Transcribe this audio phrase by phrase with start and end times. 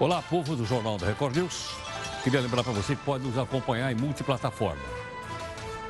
[0.00, 1.70] Olá, povo do Jornal da Record News.
[2.24, 4.82] Queria lembrar para você que pode nos acompanhar em multiplataforma.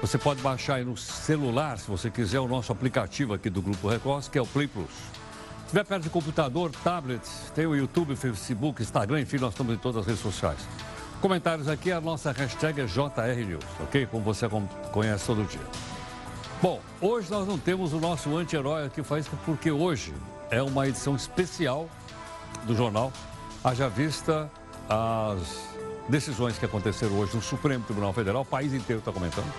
[0.03, 3.89] Você pode baixar aí no celular, se você quiser, o nosso aplicativo aqui do Grupo
[3.89, 4.91] Record, que é o Play Plus.
[4.91, 7.23] Se estiver perto de computador, tablet,
[7.55, 10.59] tem o YouTube, Facebook, Instagram, enfim, nós estamos em todas as redes sociais.
[11.23, 14.05] Comentários aqui, a nossa hashtag é JRNews, ok?
[14.05, 14.47] Como você
[14.93, 15.67] conhece todo dia.
[16.61, 20.13] Bom, hoje nós não temos o nosso anti-herói aqui, faz porque hoje
[20.51, 21.89] é uma edição especial
[22.65, 23.11] do jornal
[23.65, 24.51] Haja vista
[24.91, 25.71] as
[26.07, 29.51] decisões que aconteceram hoje no Supremo Tribunal Federal, o país inteiro está comentando,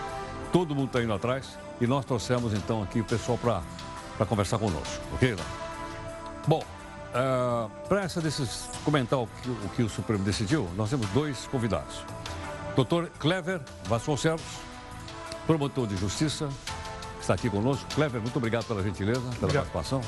[0.54, 5.04] todo mundo está indo atrás e nós trouxemos então aqui o pessoal para conversar conosco,
[5.16, 5.36] ok?
[6.48, 6.64] Bom, uh,
[7.16, 11.48] eh, para essa desses, comentar o que, o que o Supremo decidiu, nós temos dois
[11.48, 12.04] convidados.
[12.76, 14.44] Doutor Clever Vasconcelos,
[15.48, 16.48] promotor de justiça,
[17.16, 17.84] que está aqui conosco.
[17.96, 19.72] Clever, muito obrigado pela gentileza, pela obrigado.
[19.72, 20.02] participação.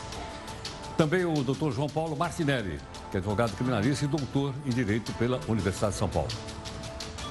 [0.95, 2.79] Também o doutor João Paulo Martinelli,
[3.09, 6.29] que é advogado criminalista e doutor em Direito pela Universidade de São Paulo.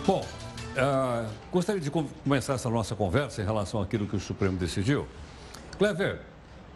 [0.07, 5.07] Bom, uh, gostaria de começar essa nossa conversa em relação àquilo que o Supremo decidiu.
[5.79, 6.17] Clever,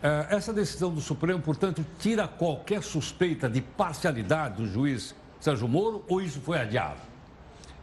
[0.02, 6.04] uh, essa decisão do Supremo, portanto, tira qualquer suspeita de parcialidade do juiz Sérgio Moro
[6.06, 7.00] ou isso foi adiado?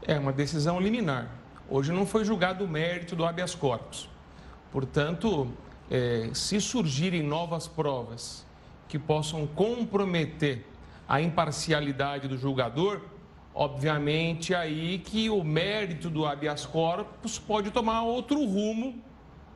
[0.03, 1.27] É uma decisão liminar.
[1.67, 4.07] Hoje não foi julgado o mérito do habeas corpus.
[4.71, 5.47] Portanto,
[5.89, 8.45] é, se surgirem novas provas
[8.87, 10.65] que possam comprometer
[11.07, 13.01] a imparcialidade do julgador,
[13.53, 19.01] obviamente aí que o mérito do habeas corpus pode tomar outro rumo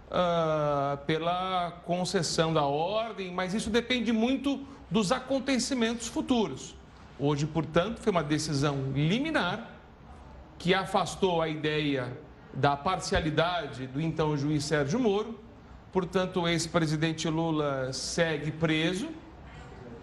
[0.07, 6.75] uh, pela concessão da ordem, mas isso depende muito dos acontecimentos futuros.
[7.19, 9.69] Hoje, portanto, foi uma decisão liminar
[10.57, 12.17] que afastou a ideia
[12.53, 15.39] da parcialidade do então juiz Sérgio Moro.
[15.91, 19.09] Portanto, o ex-presidente Lula segue preso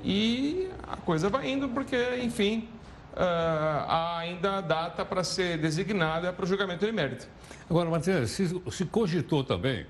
[0.03, 2.69] e a coisa vai indo porque, enfim,
[3.15, 7.29] uh, há ainda data para ser designada para o julgamento de mérito.
[7.69, 9.87] Agora, Martins, se, se cogitou também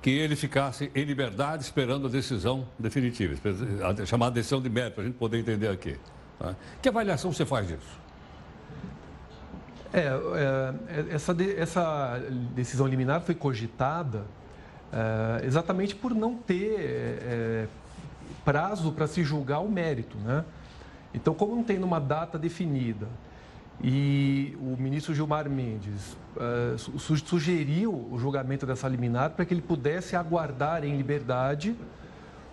[0.00, 3.34] que ele ficasse em liberdade esperando a decisão definitiva,
[3.84, 5.96] a chamada decisão de mérito, para a gente poder entender aqui.
[6.38, 6.54] Tá?
[6.80, 7.98] Que avaliação você faz disso?
[9.92, 12.22] É, é essa, de, essa
[12.54, 14.24] decisão liminar foi cogitada
[14.92, 17.66] é, exatamente por não ter é,
[18.48, 20.42] prazo para se julgar o mérito, né?
[21.12, 23.06] Então, como não tem uma data definida
[23.84, 30.16] e o ministro Gilmar Mendes uh, sugeriu o julgamento dessa liminar para que ele pudesse
[30.16, 31.76] aguardar em liberdade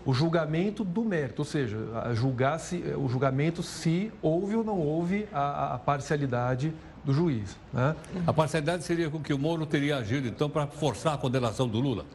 [0.05, 1.78] o julgamento do mérito, ou seja,
[2.13, 6.73] julgar se, o julgamento se houve ou não houve a, a parcialidade
[7.05, 7.57] do juiz.
[7.72, 7.95] Né?
[8.28, 11.79] A parcialidade seria com que o Moro teria agido, então, para forçar a condenação do
[11.79, 12.05] Lula?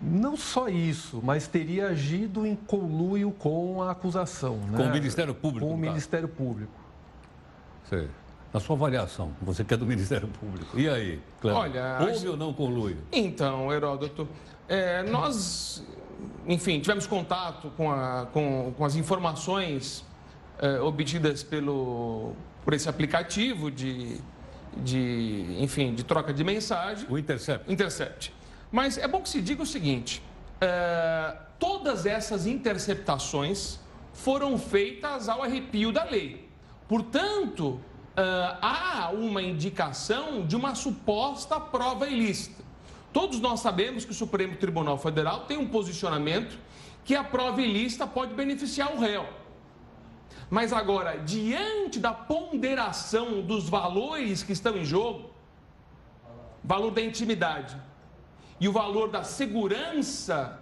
[0.00, 4.58] Não só isso, mas teria agido em conluio com a acusação.
[4.70, 4.88] Com né?
[4.88, 5.66] o Ministério Público.
[5.66, 6.72] Com o Ministério Público.
[7.88, 8.08] Sei.
[8.52, 10.78] Na sua avaliação, você que é do Ministério Público.
[10.78, 11.60] E aí, Cleber?
[11.60, 12.98] Olha, houve ou não conluio?
[13.12, 14.28] Então, Heródoto,
[14.68, 15.84] é, nós,
[16.46, 20.04] enfim, tivemos contato com, a, com, com as informações
[20.58, 22.32] é, obtidas pelo,
[22.64, 24.20] por esse aplicativo de,
[24.76, 27.06] de, enfim, de troca de mensagem.
[27.10, 27.70] O Intercept.
[27.70, 28.32] Intercept.
[28.70, 30.22] Mas é bom que se diga o seguinte:
[30.60, 33.78] é, todas essas interceptações
[34.12, 36.48] foram feitas ao arrepio da lei.
[36.88, 37.80] Portanto,
[38.16, 38.22] é,
[38.62, 42.64] há uma indicação de uma suposta prova ilícita.
[43.12, 46.58] Todos nós sabemos que o Supremo Tribunal Federal tem um posicionamento
[47.04, 49.26] que a prova ilícita pode beneficiar o réu.
[50.50, 55.30] Mas agora, diante da ponderação dos valores que estão em jogo,
[56.62, 57.76] valor da intimidade,
[58.60, 60.60] e o valor da segurança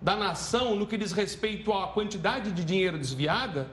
[0.00, 3.68] da nação no que diz respeito à quantidade de dinheiro desviada,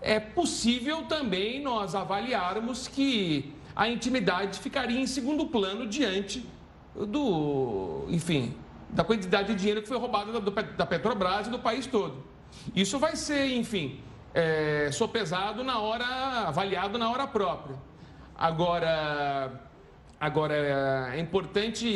[0.00, 6.46] é possível também nós avaliarmos que a intimidade ficaria em segundo plano diante
[6.94, 8.54] do, enfim,
[8.90, 12.24] da quantidade de dinheiro que foi roubada da Petrobras e do país todo.
[12.74, 14.00] Isso vai ser, enfim,
[14.32, 16.06] é, sopesado na hora,
[16.46, 17.76] avaliado na hora própria.
[18.36, 19.67] Agora,
[20.20, 21.86] Agora, é importante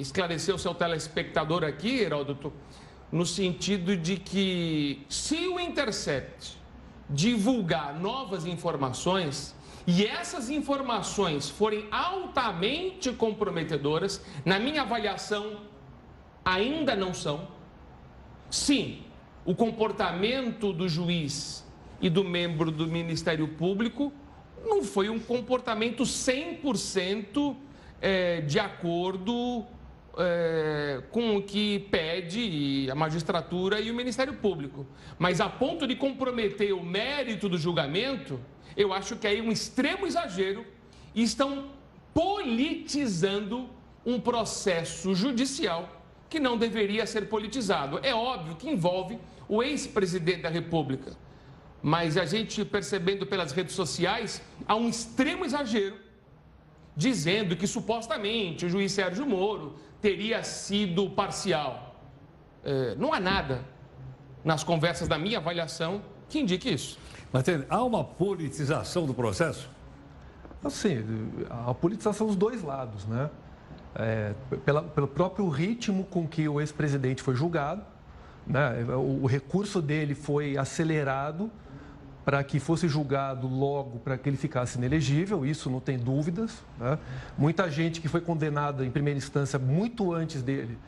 [0.00, 2.52] esclarecer o seu telespectador aqui, Heródoto,
[3.10, 6.58] no sentido de que se o Intercept
[7.08, 9.54] divulgar novas informações
[9.86, 15.60] e essas informações forem altamente comprometedoras, na minha avaliação,
[16.44, 17.46] ainda não são.
[18.50, 19.02] Sim,
[19.44, 21.64] o comportamento do juiz
[22.00, 24.12] e do membro do Ministério Público
[24.64, 27.56] não foi um comportamento 100%
[28.00, 29.64] é, de acordo
[30.18, 34.86] é, com o que pede a magistratura e o Ministério Público.
[35.18, 38.40] Mas a ponto de comprometer o mérito do julgamento,
[38.76, 40.66] eu acho que é um extremo exagero
[41.14, 41.70] e estão
[42.12, 43.68] politizando
[44.04, 48.00] um processo judicial que não deveria ser politizado.
[48.02, 49.18] É óbvio que envolve
[49.48, 51.16] o ex-presidente da República,
[51.82, 55.96] mas a gente percebendo pelas redes sociais há um extremo exagero
[56.96, 61.96] dizendo que supostamente o juiz Sérgio Moro teria sido parcial.
[62.64, 63.64] É, não há nada
[64.44, 66.98] nas conversas da minha avaliação que indique isso.
[67.32, 69.68] Mas há uma politização do processo?
[70.62, 71.02] Assim,
[71.50, 73.30] a politização dos dois lados, né?
[73.94, 74.34] É,
[74.64, 77.82] pela, pelo próprio ritmo com que o ex-presidente foi julgado,
[78.46, 78.84] né?
[78.94, 81.50] o, o recurso dele foi acelerado
[82.24, 86.62] para que fosse julgado logo, para que ele ficasse inelegível, isso não tem dúvidas.
[86.78, 86.98] Né?
[87.36, 90.78] Muita gente que foi condenada em primeira instância muito antes dele,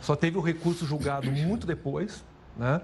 [0.00, 2.22] só teve o recurso julgado muito depois.
[2.56, 2.80] Né?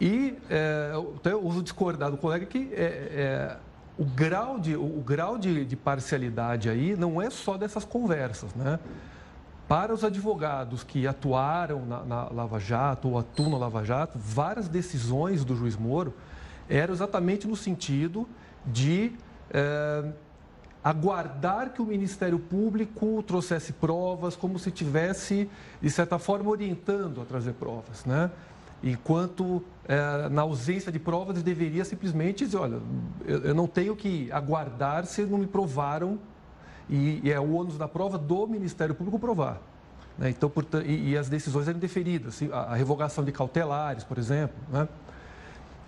[0.00, 0.92] E é,
[1.24, 3.56] eu uso discordar do colega que é, é,
[3.98, 8.54] o grau, de, o grau de, de, parcialidade aí não é só dessas conversas.
[8.54, 8.78] Né?
[9.68, 14.68] Para os advogados que atuaram na, na Lava Jato ou atuam na Lava Jato, várias
[14.68, 16.14] decisões do juiz Moro
[16.70, 18.28] era exatamente no sentido
[18.64, 19.12] de
[19.50, 20.04] é,
[20.82, 25.50] aguardar que o Ministério Público trouxesse provas, como se tivesse,
[25.82, 28.30] de certa forma, orientando a trazer provas, né?
[28.82, 32.78] Enquanto, é, na ausência de provas, ele deveria simplesmente dizer, olha,
[33.26, 36.18] eu, eu não tenho que aguardar se não me provaram,
[36.88, 39.60] e, e, é o ônus da prova do Ministério Público provar.
[40.16, 40.30] Né?
[40.30, 44.56] Então, portanto, e, e, as decisões eram deferidas, a, a revogação de cautelares, por exemplo,
[44.72, 44.88] né?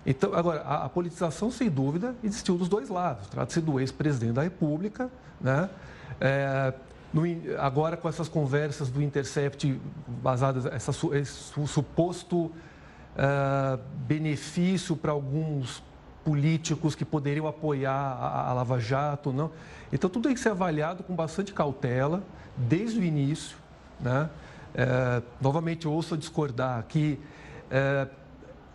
[0.05, 3.27] Então, agora, a, a, politização, sem dúvida, existiu dos dois lados.
[3.27, 5.09] Trata-se do ex-presidente da República,
[5.39, 5.69] né?
[6.19, 6.73] É,
[7.13, 7.23] no,
[7.59, 15.83] agora com essas conversas do Intercept basadas essa, esse suposto uh, benefício para alguns
[16.25, 19.51] políticos que poderiam apoiar a, a, Lava Jato, não.
[19.91, 22.23] Então tudo tem que ser avaliado com bastante cautela
[22.57, 23.57] desde o início,
[23.99, 24.29] né?
[24.75, 27.19] É, novamente ouço discordar que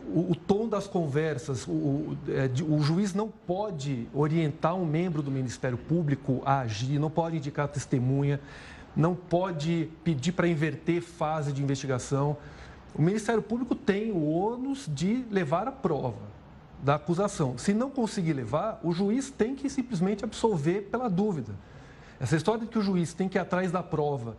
[0.01, 5.23] o, o, tom das conversas, o, o, é, o, juiz não pode orientar um membro
[5.23, 8.41] do Ministério Público a agir, não pode indicar testemunha,
[8.95, 12.37] não pode pedir para inverter fase de investigação.
[12.95, 16.29] O Ministério Público tem o ônus de levar a prova
[16.83, 17.59] da acusação.
[17.59, 21.53] Se não conseguir levar, o juiz tem que simplesmente absolver pela dúvida.
[22.21, 24.37] Essa história de que o juiz tem que ir atrás da prova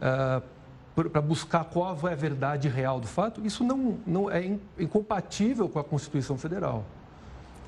[0.00, 0.42] uh,
[1.04, 5.78] para buscar qual é a verdade real do fato, isso não, não é incompatível com
[5.78, 6.84] a Constituição Federal.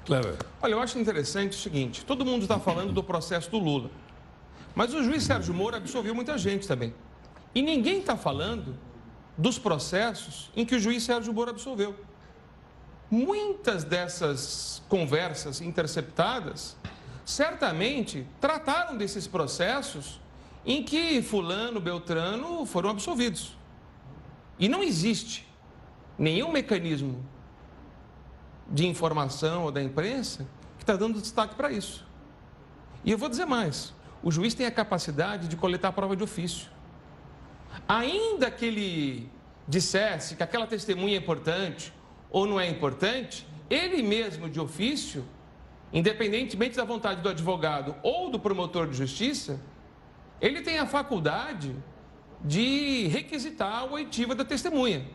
[0.05, 0.37] Cleber.
[0.61, 3.91] Olha, eu acho interessante o seguinte: todo mundo está falando do processo do Lula.
[4.75, 6.95] Mas o juiz Sérgio Moro absolveu muita gente também.
[7.55, 8.77] E ninguém está falando
[9.37, 11.95] dos processos em que o juiz Sérgio Moro absolveu.
[13.11, 16.77] Muitas dessas conversas interceptadas
[17.25, 20.21] certamente trataram desses processos
[20.65, 23.57] em que Fulano, Beltrano foram absolvidos.
[24.59, 25.49] E não existe
[26.19, 27.25] nenhum mecanismo
[28.71, 30.47] de informação ou da imprensa
[30.77, 32.07] que está dando destaque para isso.
[33.05, 36.69] E eu vou dizer mais: o juiz tem a capacidade de coletar prova de ofício.
[37.89, 39.31] Ainda que ele
[39.67, 41.93] dissesse que aquela testemunha é importante
[42.29, 45.25] ou não é importante, ele mesmo de ofício,
[45.93, 49.61] independentemente da vontade do advogado ou do promotor de justiça,
[50.41, 51.77] ele tem a faculdade
[52.43, 55.07] de requisitar a oitiva da testemunha.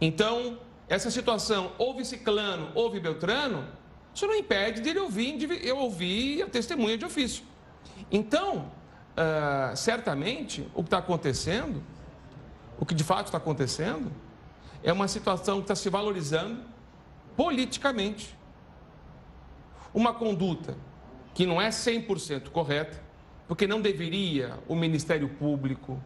[0.00, 0.58] Então,
[0.88, 3.66] essa situação, houve ciclano, houve beltrano,
[4.14, 7.44] isso não impede dele ouvir, eu ouvir a testemunha de ofício.
[8.10, 8.70] Então,
[9.16, 11.82] uh, certamente, o que está acontecendo,
[12.78, 14.12] o que de fato está acontecendo,
[14.82, 16.62] é uma situação que está se valorizando
[17.36, 18.36] politicamente.
[19.92, 20.76] Uma conduta
[21.32, 23.03] que não é 100% correta,
[23.46, 26.00] porque não deveria o Ministério Público,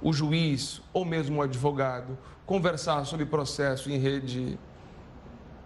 [0.00, 2.16] o juiz ou mesmo o advogado
[2.46, 4.58] conversar sobre processo em rede,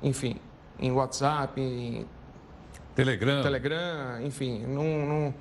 [0.03, 0.37] enfim,
[0.81, 2.07] em WhatsApp, em
[2.95, 5.35] Telegram, Telegram enfim, não, não,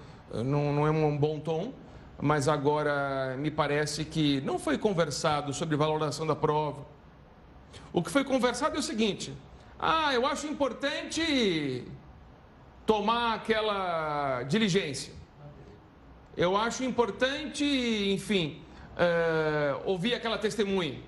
[0.43, 1.73] não, não é um bom tom,
[2.21, 6.85] mas agora me parece que não foi conversado sobre valoração da prova.
[7.91, 9.33] O que foi conversado é o seguinte:
[9.79, 11.85] ah, eu acho importante
[12.85, 15.20] tomar aquela diligência.
[16.41, 18.63] Eu acho importante, enfim,
[18.97, 20.99] uh, ouvir aquela testemunha.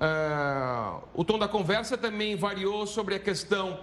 [0.00, 3.78] Uh, o tom da conversa também variou sobre a questão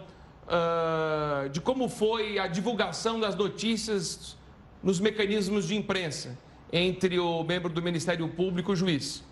[0.48, 4.36] uh, de como foi a divulgação das notícias
[4.81, 6.36] nos mecanismos de imprensa.
[6.74, 9.24] entre o membro do Ministério Público e o juiz.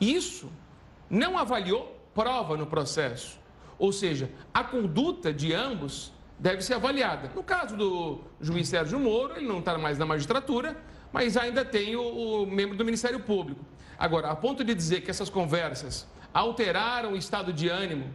[0.00, 0.48] Isso
[1.10, 1.82] não avaliou
[2.14, 3.38] prova no processo.
[3.78, 7.30] Ou seja, a conduta de ambos deve ser avaliada.
[7.34, 10.76] No caso do juiz Sérgio Moro, ele não está mais na magistratura,
[11.12, 12.02] mas ainda tem o,
[12.42, 13.64] o membro do Ministério Público.
[13.98, 18.06] Agora, a ponto de dizer que essas conversas alteraram o estado de ânimo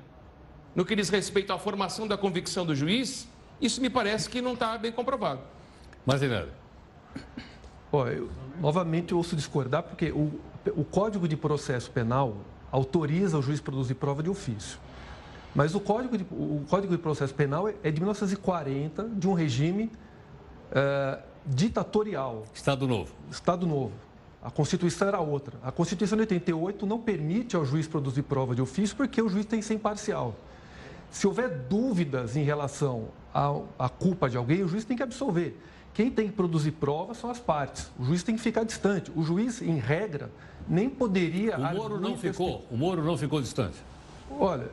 [0.74, 3.29] no que diz respeito à formação da convicção do juiz,
[3.62, 5.41] isso me parece que não está bem comprovado.
[6.05, 6.51] Martinelli.
[7.91, 8.29] Olha, eu,
[8.60, 10.41] novamente eu ouço discordar, porque o,
[10.75, 12.38] o Código de Processo Penal
[12.72, 14.79] autoriza o juiz a produzir prova de ofício.
[15.55, 19.85] Mas o Código de, o Código de Processo Penal é de 1940, de um regime
[19.85, 22.43] uh, ditatorial.
[22.53, 23.13] Estado Novo.
[23.31, 23.93] Estado Novo.
[24.43, 25.57] A Constituição era outra.
[25.63, 29.45] A Constituição de 88 não permite ao juiz produzir prova de ofício porque o juiz
[29.45, 30.35] tem que ser imparcial.
[31.09, 35.57] Se houver dúvidas em relação à culpa de alguém, o juiz tem que absolver.
[35.93, 37.89] Quem tem que produzir provas são as partes.
[37.97, 39.09] O juiz tem que ficar distante.
[39.15, 40.29] O juiz, em regra,
[40.67, 41.57] nem poderia.
[41.57, 42.65] O Moro não ficou.
[42.69, 43.77] O Moro não ficou distante.
[44.29, 44.69] Olha,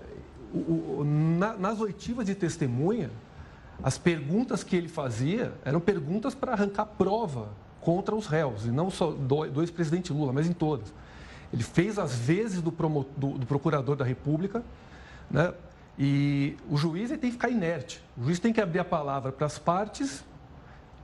[0.59, 3.11] o, na, nas oitivas de testemunha,
[3.83, 7.49] as perguntas que ele fazia eram perguntas para arrancar prova
[7.81, 10.93] contra os réus, e não só do, do ex-presidente Lula, mas em todas.
[11.53, 14.63] Ele fez as vezes do, promo, do, do procurador da República,
[15.31, 15.53] né?
[15.99, 18.03] e o juiz tem que ficar inerte.
[18.17, 20.25] O juiz tem que abrir a palavra para as partes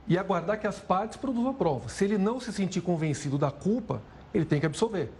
[0.07, 1.89] e aguardar que as partes produzam a prova.
[1.89, 4.01] Se ele não se sentir convencido da culpa,
[4.33, 5.11] ele tem que absolver.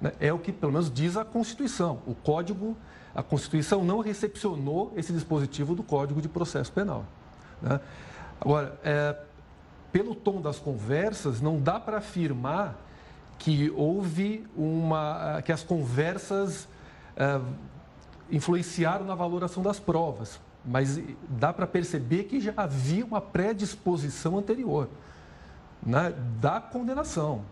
[0.00, 0.12] Né?
[0.20, 2.00] É o que, pelo menos, diz a Constituição.
[2.06, 2.76] O Código
[3.14, 7.04] a Constituição não recepcionou esse dispositivo do Código de Processo Penal.
[7.60, 7.80] Né?
[8.40, 9.16] Agora, é,
[9.92, 12.76] pelo tom das conversas, não dá para afirmar
[13.38, 15.42] que houve uma.
[15.44, 16.68] que as conversas
[17.16, 17.40] é,
[18.30, 24.88] influenciaram na valoração das provas, mas dá para perceber que já havia uma predisposição anterior
[25.82, 27.42] né, da condenação.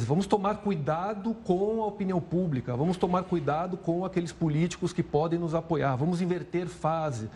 [0.00, 5.38] Vamos tomar cuidado com a opinião pública, vamos tomar cuidado com aqueles políticos que podem
[5.38, 7.28] nos apoiar, vamos inverter fase,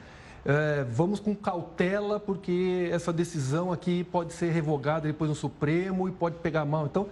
[0.43, 6.13] é, vamos com cautela, porque essa decisão aqui pode ser revogada depois no Supremo e
[6.13, 6.87] pode pegar mal.
[6.87, 7.09] Então,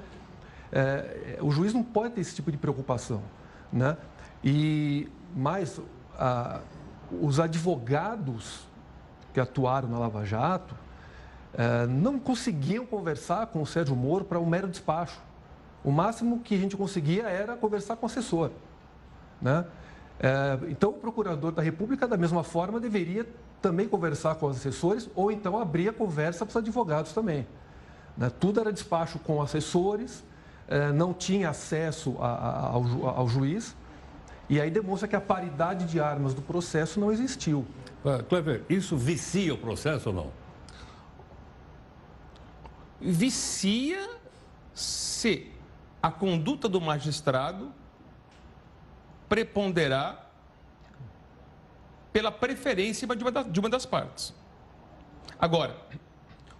[0.72, 3.20] é, o juiz não pode ter esse tipo de preocupação.
[3.70, 3.98] Né?
[4.42, 5.78] E mais,
[6.18, 6.60] a,
[7.20, 8.66] os advogados
[9.34, 10.74] que atuaram na Lava Jato
[11.52, 15.20] é, não conseguiam conversar com o Sérgio Moro para um mero despacho.
[15.84, 18.50] O máximo que a gente conseguia era conversar com o assessor.
[19.40, 19.64] Né?
[20.18, 23.28] É, então, o procurador da República, da mesma forma, deveria
[23.60, 27.46] também conversar com os assessores ou então abrir a conversa para os advogados também.
[28.16, 28.30] Né?
[28.40, 30.24] Tudo era despacho com assessores,
[30.68, 33.76] é, não tinha acesso a, a, ao, ao, juiz,
[34.48, 37.66] e aí demonstra que a paridade de armas do processo não existiu.
[38.04, 40.30] Uh, Clever, isso vicia o processo ou não?
[43.00, 44.10] Vicia
[44.74, 45.53] se
[46.04, 47.72] a conduta do magistrado
[49.26, 50.30] preponderar
[52.12, 53.08] pela preferência
[53.50, 54.34] de uma das partes.
[55.38, 55.74] Agora,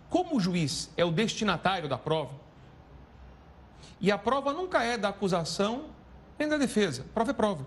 [0.09, 2.33] como o juiz é o destinatário da prova,
[4.01, 5.91] e a prova nunca é da acusação
[6.39, 7.67] nem da defesa, prova é prova.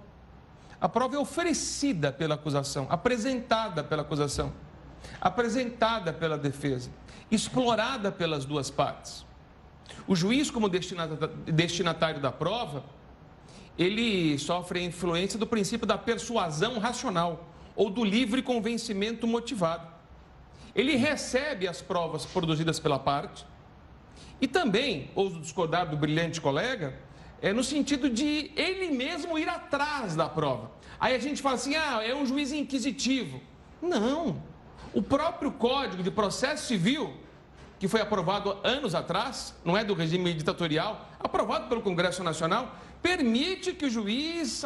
[0.81, 4.51] A prova é oferecida pela acusação, apresentada pela acusação,
[5.22, 6.89] apresentada pela defesa,
[7.29, 9.26] explorada pelas duas partes.
[10.08, 12.84] O juiz, como destinatário da prova,
[13.77, 19.88] ele sofre a influência do princípio da persuasão racional ou do livre convencimento motivado.
[20.74, 23.46] Ele recebe as provas produzidas pela parte
[24.39, 26.96] e também, ouso discordar do brilhante colega,
[27.41, 30.72] é no sentido de ele mesmo ir atrás da prova.
[31.00, 33.41] Aí a gente fala assim: ah, é um juiz inquisitivo.
[33.82, 34.41] Não.
[34.94, 37.13] O próprio Código de Processo Civil
[37.79, 43.74] que foi aprovado anos atrás, não é do regime ditatorial, aprovado pelo Congresso Nacional, permite
[43.74, 44.65] que o juiz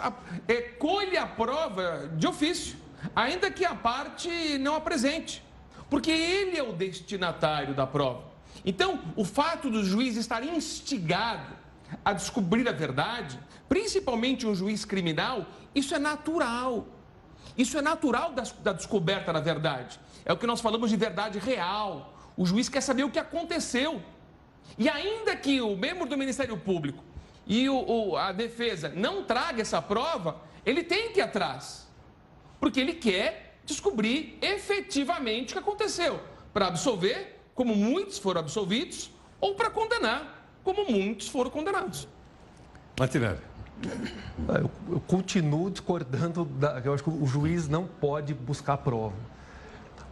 [0.79, 2.77] colha a prova de ofício,
[3.15, 5.43] ainda que a parte não apresente,
[5.89, 8.23] porque ele é o destinatário da prova.
[8.65, 11.55] Então, o fato do juiz estar instigado
[12.05, 13.37] a descobrir a verdade,
[13.67, 16.87] principalmente um juiz criminal, isso é natural.
[17.57, 19.99] Isso é natural da, da descoberta da verdade.
[20.23, 24.01] É o que nós falamos de verdade real, o juiz quer saber o que aconteceu.
[24.77, 27.03] E ainda que o membro do Ministério Público
[27.45, 31.87] e o, o, a defesa não traga essa prova, ele tem que ir atrás.
[32.59, 36.19] Porque ele quer descobrir efetivamente o que aconteceu.
[36.53, 42.07] Para absolver, como muitos foram absolvidos, ou para condenar, como muitos foram condenados.
[42.99, 43.39] Martinelli.
[44.47, 46.45] Eu, eu continuo discordando.
[46.45, 49.15] Da, eu acho que o juiz não pode buscar prova.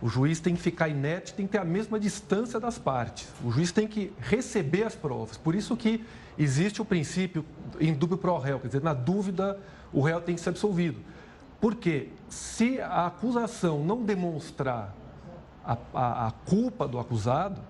[0.01, 3.27] O juiz tem que ficar inerte, tem que ter a mesma distância das partes.
[3.43, 5.37] O juiz tem que receber as provas.
[5.37, 6.05] Por isso que
[6.37, 7.45] existe o princípio
[7.79, 9.59] em dúvida pro réu, quer dizer, na dúvida
[9.91, 10.99] o réu tem que ser absolvido.
[11.59, 14.95] Porque se a acusação não demonstrar
[15.65, 17.61] a, a, a culpa do acusado,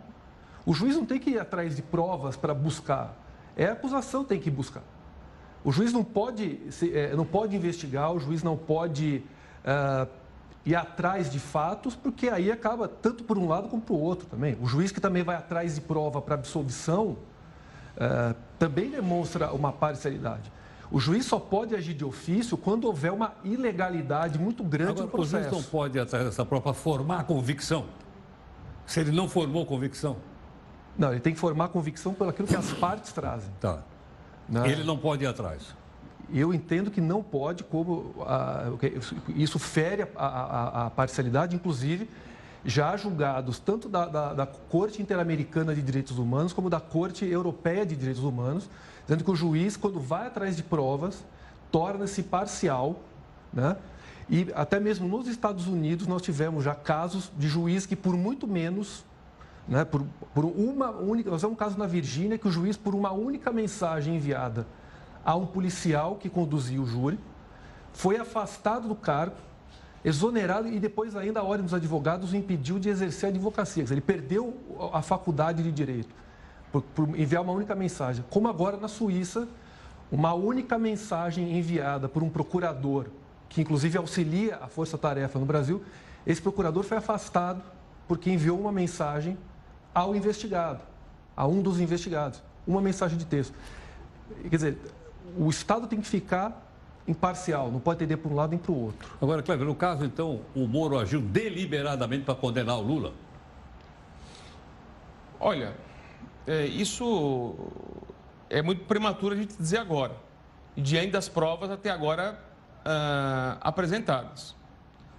[0.65, 3.17] o juiz não tem que ir atrás de provas para buscar.
[3.57, 4.83] É a acusação que tem que buscar.
[5.63, 6.59] O juiz não pode,
[6.93, 9.23] é, não pode investigar, o juiz não pode
[9.65, 10.07] uh,
[10.65, 14.57] ir atrás de fatos, porque aí acaba tanto por um lado como por outro também.
[14.61, 17.17] O juiz que também vai atrás de prova para absolvição
[17.95, 20.51] uh, também demonstra uma parcialidade.
[20.91, 25.11] O juiz só pode agir de ofício quando houver uma ilegalidade muito grande Agora, no
[25.11, 25.47] processo.
[25.47, 27.85] O juiz não pode ir atrás dessa prova para formar convicção.
[28.85, 30.17] Se ele não formou convicção.
[30.97, 33.51] Não, ele tem que formar convicção pelo aquilo que as partes trazem.
[33.61, 33.83] Tá.
[34.49, 34.63] Não.
[34.63, 34.71] Né?
[34.71, 35.75] Ele não pode ir atrás.
[36.33, 38.65] Eu entendo que não pode, como a,
[39.29, 42.09] isso fere a, a, a, parcialidade, inclusive
[42.63, 47.85] já julgados tanto da, da, da Corte Interamericana de Direitos Humanos como da Corte Europeia
[47.85, 48.69] de Direitos Humanos,
[49.03, 51.23] dizendo que o juiz, quando vai atrás de provas,
[51.71, 52.99] torna-se parcial,
[53.53, 53.77] né?
[54.29, 58.47] E até mesmo nos Estados Unidos nós tivemos já casos de juiz que por muito
[58.47, 59.03] menos
[59.67, 61.31] né, por, por uma única.
[61.31, 64.67] Nós temos um caso na Virgínia que o juiz, por uma única mensagem enviada
[65.23, 67.19] a um policial que conduzia o júri,
[67.93, 69.35] foi afastado do cargo,
[70.03, 73.85] exonerado e depois ainda a Ordem dos Advogados o impediu de exercer a advocacia.
[73.89, 74.57] Ele perdeu
[74.93, 76.13] a faculdade de direito
[76.71, 78.23] por, por enviar uma única mensagem.
[78.29, 79.47] Como agora na Suíça,
[80.11, 83.07] uma única mensagem enviada por um procurador,
[83.47, 85.83] que inclusive auxilia a força-tarefa no Brasil,
[86.25, 87.61] esse procurador foi afastado
[88.07, 89.37] porque enviou uma mensagem
[89.93, 90.81] ao investigado,
[91.35, 93.53] a um dos investigados, uma mensagem de texto.
[94.43, 94.77] Quer dizer,
[95.37, 96.65] o Estado tem que ficar
[97.07, 99.09] imparcial, não pode ter para um lado nem para o outro.
[99.21, 103.13] Agora, Cleber, no caso, então, o Moro agiu deliberadamente para condenar o Lula?
[105.39, 105.73] Olha,
[106.45, 107.55] é, isso
[108.49, 110.15] é muito prematuro a gente dizer agora,
[110.75, 112.39] diante das provas até agora
[112.79, 114.55] uh, apresentadas.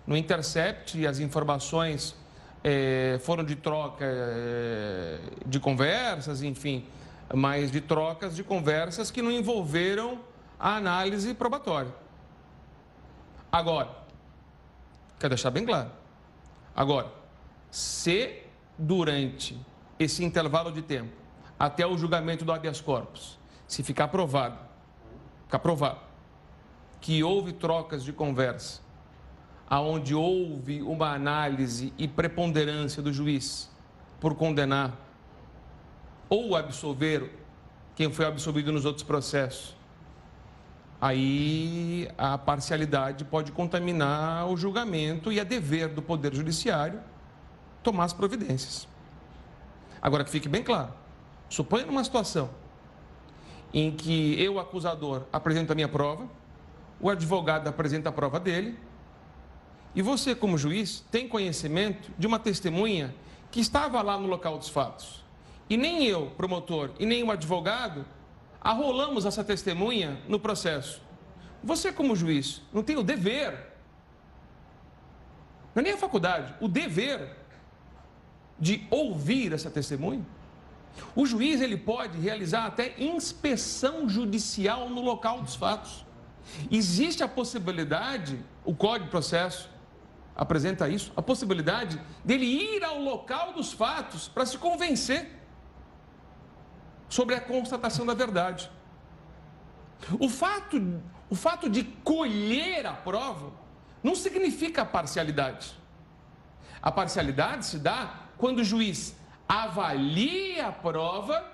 [0.07, 2.15] No Intercept, as informações
[2.63, 6.85] é, foram de troca é, de conversas, enfim,
[7.35, 10.21] mas de trocas de conversas que não envolveram
[10.59, 11.95] a análise probatória.
[13.51, 13.91] Agora,
[15.19, 15.91] quero deixar bem claro.
[16.75, 17.13] Agora,
[17.71, 18.43] se
[18.79, 19.59] durante
[19.99, 21.13] esse intervalo de tempo,
[21.59, 24.59] até o julgamento do habeas corpus, se ficar provado,
[25.45, 26.01] ficar provado
[27.01, 28.83] que houve trocas de conversa
[29.69, 33.71] aonde houve uma análise e preponderância do juiz
[34.19, 34.93] por condenar
[36.31, 37.31] ou absolver
[37.97, 39.77] quem foi absolvido nos outros processos,
[41.01, 47.01] aí a parcialidade pode contaminar o julgamento e é dever do Poder Judiciário
[47.83, 48.89] tomar as providências.
[50.01, 50.95] Agora que fique bem claro,
[51.49, 52.49] suponha numa situação
[53.75, 56.27] em que eu, acusador, apresento a minha prova,
[57.01, 58.79] o advogado apresenta a prova dele,
[59.95, 63.15] e você, como juiz, tem conhecimento de uma testemunha
[63.51, 65.25] que estava lá no local dos fatos.
[65.71, 68.05] E nem eu, promotor, e nem o advogado
[68.61, 71.01] arrolamos essa testemunha no processo.
[71.63, 73.53] Você, como juiz, não tem o dever,
[75.73, 77.37] não é nem a faculdade, o dever
[78.59, 80.27] de ouvir essa testemunha?
[81.15, 86.05] O juiz ele pode realizar até inspeção judicial no local dos fatos.
[86.69, 89.71] Existe a possibilidade, o Código de Processo
[90.35, 95.40] apresenta isso, a possibilidade dele ir ao local dos fatos para se convencer
[97.11, 98.71] sobre a constatação da verdade.
[100.19, 103.53] O fato, o fato de colher a prova
[104.03, 105.75] não significa parcialidade.
[106.81, 109.15] A parcialidade se dá quando o juiz
[109.47, 111.45] avalia a prova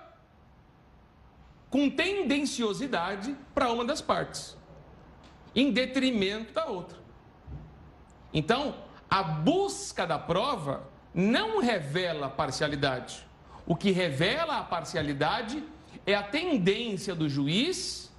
[1.69, 4.57] com tendenciosidade para uma das partes,
[5.55, 6.99] em detrimento da outra.
[8.33, 8.77] Então,
[9.11, 13.26] a busca da prova não revela parcialidade.
[13.67, 15.63] O que revela a parcialidade
[16.07, 18.13] é a tendência do juiz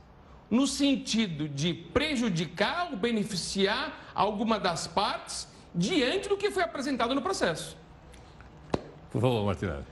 [0.50, 7.22] no sentido de prejudicar ou beneficiar alguma das partes diante do que foi apresentado no
[7.22, 7.78] processo.
[9.12, 9.86] Por favor, Martinelli.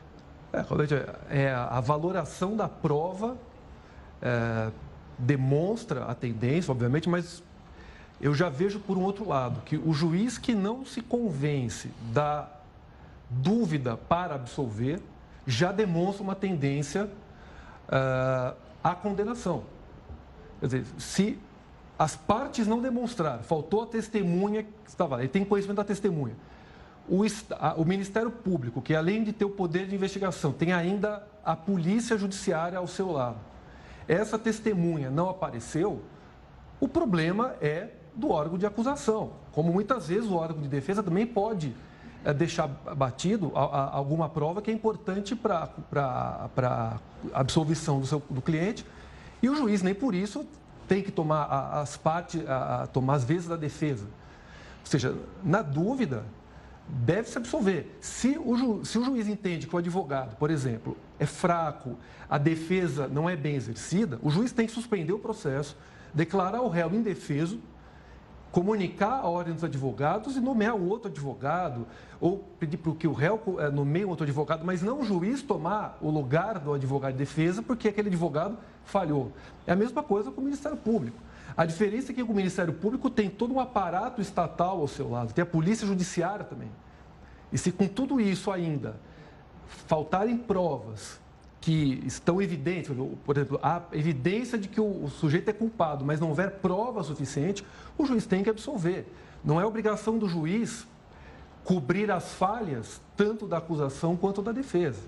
[1.29, 3.37] É, é, a valoração da prova
[4.21, 4.71] é,
[5.17, 7.43] demonstra a tendência, obviamente, mas
[8.21, 12.49] eu já vejo por um outro lado que o juiz que não se convence da
[13.29, 15.01] dúvida para absolver
[15.45, 19.63] já demonstra uma tendência uh, à condenação.
[20.59, 21.39] Quer dizer, se
[21.97, 26.35] as partes não demonstraram, faltou a testemunha que estava lá, ele tem conhecimento da testemunha.
[27.07, 27.21] o,
[27.77, 32.17] o Ministério Público, que além de ter o poder de investigação, tem ainda a Polícia
[32.17, 33.37] Judiciária ao seu lado.
[34.07, 36.01] Essa testemunha não apareceu,
[36.79, 39.33] o problema é do órgão de acusação.
[39.51, 41.75] Como muitas vezes o órgão de defesa também pode
[42.33, 45.69] deixar batido alguma prova que é importante para
[46.57, 46.99] a
[47.33, 48.85] absolvição do, seu, do cliente,
[49.41, 50.45] e o juiz nem por isso
[50.87, 51.45] tem que tomar
[51.81, 52.41] as partes,
[52.93, 54.05] tomar as vezes da defesa.
[54.05, 56.23] Ou seja, na dúvida,
[56.87, 57.97] deve se absolver.
[57.99, 61.97] Se o, ju, se o juiz entende que o advogado, por exemplo, é fraco,
[62.29, 65.75] a defesa não é bem exercida, o juiz tem que suspender o processo,
[66.13, 67.59] declarar o réu indefeso,
[68.55, 71.85] comunicar a ordem dos advogados e nomear outro advogado,
[72.21, 75.97] ou pedir para que o réu eh, nomeie outro advogado, mas não o juiz tomar
[76.01, 79.33] o lugar do advogado de defesa porque aquele advogado falhou.
[79.67, 81.17] É a mesma coisa com o Ministério Público.
[81.57, 85.33] A diferença é que o Ministério Público tem todo um aparato estatal ao seu lado,
[85.33, 86.71] tem a Polícia Judiciária também.
[87.51, 88.95] E se com tudo isso ainda
[89.67, 91.19] faltarem provas
[91.65, 96.29] que estão evidentes, por exemplo, a evidência de que o sujeito é culpado, mas não
[96.29, 97.65] houver prova suficiente,
[97.97, 99.07] o juiz tem que absolver.
[99.43, 100.87] Não é obrigação do juiz
[101.63, 105.01] cobrir as falhas tanto da acusação quanto da defesa.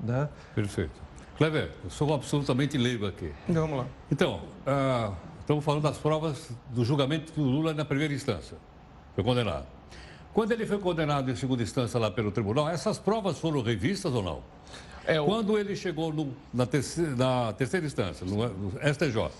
[0.00, 0.28] Né?
[0.54, 0.98] Perfeito.
[1.36, 3.30] Cleber, eu sou absolutamente leigo aqui.
[3.46, 3.86] Então, vamos lá.
[4.10, 5.14] Então, uh,
[5.48, 8.58] Estamos falando das provas do julgamento do Lula na primeira instância.
[9.14, 9.64] Foi condenado.
[10.34, 14.22] Quando ele foi condenado em segunda instância lá pelo tribunal, essas provas foram revistas ou
[14.22, 14.42] não?
[15.08, 15.24] É, o...
[15.24, 19.30] Quando ele chegou no, na, terceira, na, terceira, instância, no, no STJ,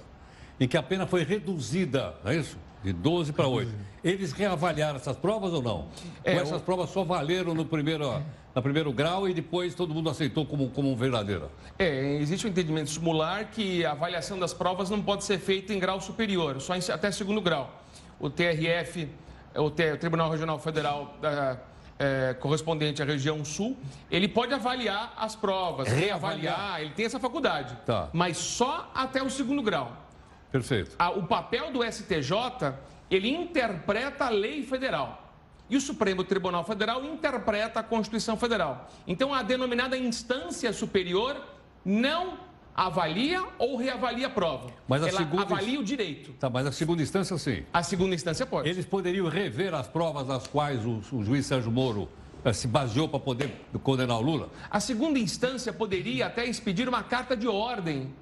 [0.58, 2.56] em que a pena foi reduzida, não é isso?
[2.82, 3.70] De 12 para 8.
[4.02, 5.88] Eles reavaliaram essas provas ou não?
[6.24, 6.64] É, ou essas o...
[6.64, 8.22] provas só valeram no primeiro,
[8.54, 11.50] no primeiro grau e depois todo mundo aceitou como, como verdadeira?
[11.78, 15.78] É, existe um entendimento simular que a avaliação das provas não pode ser feita em
[15.78, 17.82] grau superior, só em, até segundo grau.
[18.18, 19.06] O TRF,
[19.54, 21.60] o, T, o Tribunal Regional Federal da,
[21.98, 23.76] é, correspondente à região sul,
[24.10, 27.76] ele pode avaliar as provas, reavaliar, ele tem essa faculdade.
[27.84, 28.08] Tá.
[28.12, 30.04] Mas só até o segundo grau.
[30.50, 30.96] Perfeito.
[31.16, 32.74] o papel do STJ,
[33.10, 35.24] ele interpreta a lei federal.
[35.68, 38.88] E o Supremo Tribunal Federal interpreta a Constituição Federal.
[39.06, 41.36] Então, a denominada instância superior
[41.84, 42.38] não
[42.78, 44.70] avalia ou reavalia a prova.
[44.86, 45.42] Mas a Ela segunda...
[45.42, 46.32] avalia o direito.
[46.34, 47.64] Tá, mas a segunda instância, sim.
[47.72, 48.68] A segunda instância pode.
[48.68, 52.08] Eles poderiam rever as provas das quais o, o juiz Sérgio Moro
[52.44, 54.48] eh, se baseou para poder condenar o Lula?
[54.70, 58.14] A segunda instância poderia até expedir uma carta de ordem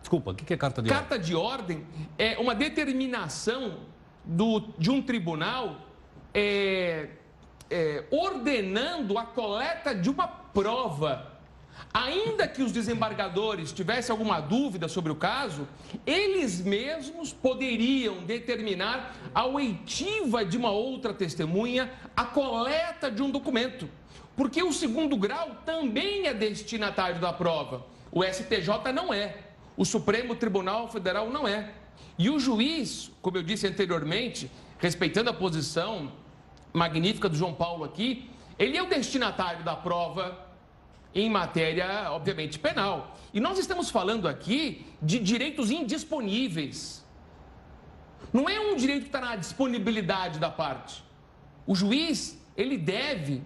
[0.00, 1.16] Desculpa, o que é carta de carta ordem?
[1.16, 1.86] Carta de ordem
[2.18, 3.78] é uma determinação
[4.22, 5.78] do, de um tribunal
[6.34, 7.08] é,
[7.70, 11.33] é, ordenando a coleta de uma prova.
[11.92, 15.68] Ainda que os desembargadores tivessem alguma dúvida sobre o caso,
[16.04, 23.88] eles mesmos poderiam determinar a oitiva de uma outra testemunha, a coleta de um documento.
[24.36, 27.86] Porque o segundo grau também é destinatário da prova.
[28.10, 29.36] O STJ não é.
[29.76, 31.70] O Supremo Tribunal Federal não é.
[32.18, 36.10] E o juiz, como eu disse anteriormente, respeitando a posição
[36.72, 40.44] magnífica do João Paulo aqui, ele é o destinatário da prova
[41.14, 43.16] em matéria, obviamente, penal.
[43.32, 47.04] E nós estamos falando aqui de direitos indisponíveis.
[48.32, 51.04] Não é um direito que está na disponibilidade da parte.
[51.66, 53.42] O juiz, ele deve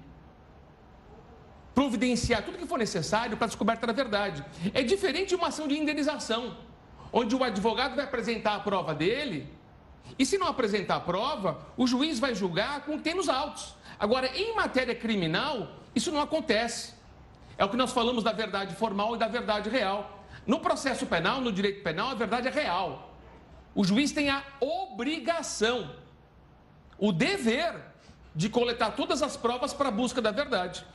[1.74, 4.44] providenciar tudo que for necessário para a descoberta da verdade.
[4.74, 6.57] É diferente de uma ação de indenização,
[7.12, 9.48] onde o advogado vai apresentar a prova dele
[10.18, 13.74] e, se não apresentar a prova, o juiz vai julgar com nos autos.
[13.98, 16.97] Agora, em matéria criminal, isso não acontece.
[17.59, 20.25] É o que nós falamos da verdade formal e da verdade real.
[20.47, 23.16] No processo penal, no direito penal, a verdade é real.
[23.75, 25.90] O juiz tem a obrigação,
[26.97, 27.75] o dever
[28.35, 30.87] de coletar todas as provas para a busca da verdade.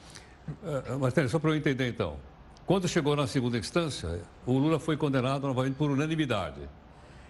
[1.00, 2.18] Martins, só para eu entender então.
[2.66, 6.62] Quando chegou na segunda instância, o Lula foi condenado novamente por unanimidade.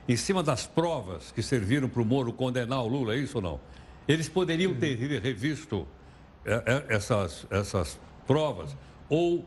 [0.08, 3.41] Em cima das provas que serviram para o Moro condenar o Lula, é isso ou
[3.41, 3.60] não?
[4.08, 5.88] Eles poderiam ter revisto
[6.46, 8.76] eh, essas, essas provas
[9.13, 9.45] ou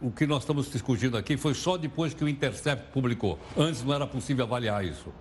[0.00, 3.38] o que nós estamos discutindo aqui foi só depois que o Intercept publicou.
[3.54, 5.12] Antes não era possível avaliar isso.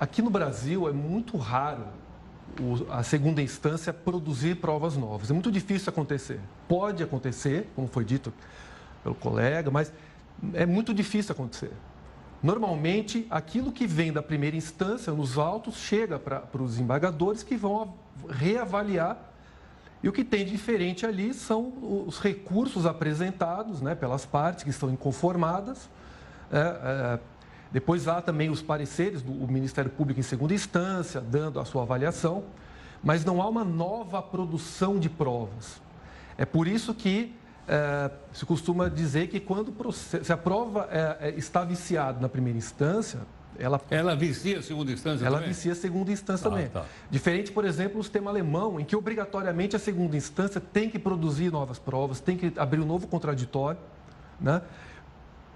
[0.00, 1.84] Aqui no Brasil é muito raro
[2.90, 5.30] a segunda instância produzir provas novas.
[5.30, 6.40] É muito difícil acontecer.
[6.66, 8.32] Pode acontecer, como foi dito
[9.04, 9.92] pelo colega, mas
[10.54, 11.72] é muito difícil acontecer.
[12.42, 17.94] Normalmente, aquilo que vem da primeira instância, nos autos, chega para os embargadores que vão
[18.26, 19.27] reavaliar.
[20.02, 21.72] E o que tem de diferente ali são
[22.06, 25.88] os recursos apresentados né, pelas partes que estão inconformadas.
[26.52, 27.18] É, é,
[27.72, 32.44] depois há também os pareceres do Ministério Público em segunda instância, dando a sua avaliação.
[33.02, 35.80] mas não há uma nova produção de provas.
[36.36, 37.34] É por isso que
[37.66, 43.20] é, se costuma dizer que quando se a prova é, está viciada na primeira instância,
[43.58, 45.52] ela, ela vicia a segunda instância ela também?
[45.52, 46.68] vicia a segunda instância ah, também.
[46.68, 46.84] Tá.
[47.10, 51.50] Diferente, por exemplo, do sistema alemão, em que obrigatoriamente a segunda instância tem que produzir
[51.50, 53.80] novas provas, tem que abrir um novo contraditório,
[54.40, 54.62] né?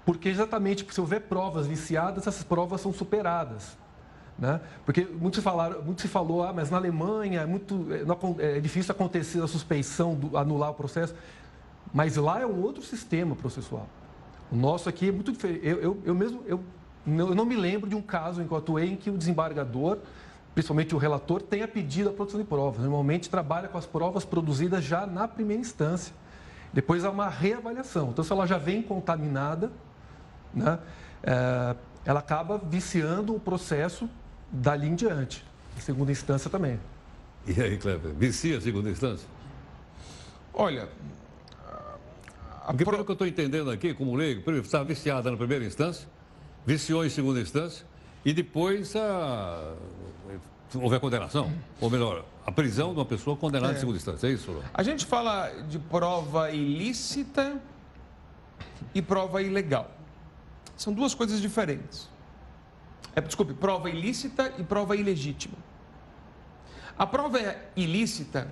[0.05, 3.77] Porque exatamente, se houver provas viciadas, essas provas são superadas.
[4.37, 4.59] Né?
[4.85, 7.87] Porque muito se, falaram, muito se falou, ah, mas na Alemanha é, muito,
[8.39, 11.15] é, é difícil acontecer a suspeição, do, anular o processo.
[11.93, 13.87] Mas lá é um outro sistema processual.
[14.51, 15.65] O nosso aqui é muito diferente.
[15.65, 16.61] Eu, eu, eu mesmo, eu,
[17.05, 19.97] eu não me lembro de um caso em que eu atuei em que o desembargador,
[20.53, 22.81] principalmente o relator, tenha pedido a produção de provas.
[22.81, 26.13] Normalmente trabalha com as provas produzidas já na primeira instância.
[26.71, 28.09] Depois há uma reavaliação.
[28.09, 29.71] Então, se ela já vem contaminada,
[30.53, 30.79] né,
[31.21, 34.09] é, ela acaba viciando o processo
[34.51, 35.45] dali em diante.
[35.77, 36.79] Em segunda instância também.
[37.45, 39.27] E aí, Kleber, vicia a segunda instância?
[40.53, 40.87] Olha,
[42.65, 46.07] porque pelo que eu estou entendendo aqui, como leigo, estava viciada na primeira instância,
[46.65, 47.85] viciou em segunda instância
[48.25, 49.73] e depois a...
[50.75, 53.75] houve a condenação, ou melhor, a prisão de uma pessoa condenada é.
[53.75, 54.63] em segunda instância, é isso?
[54.73, 57.61] A gente fala de prova ilícita
[58.93, 59.91] e prova ilegal.
[60.75, 62.09] São duas coisas diferentes.
[63.15, 65.55] É, desculpe, prova ilícita e prova ilegítima.
[66.97, 67.39] A prova
[67.75, 68.47] ilícita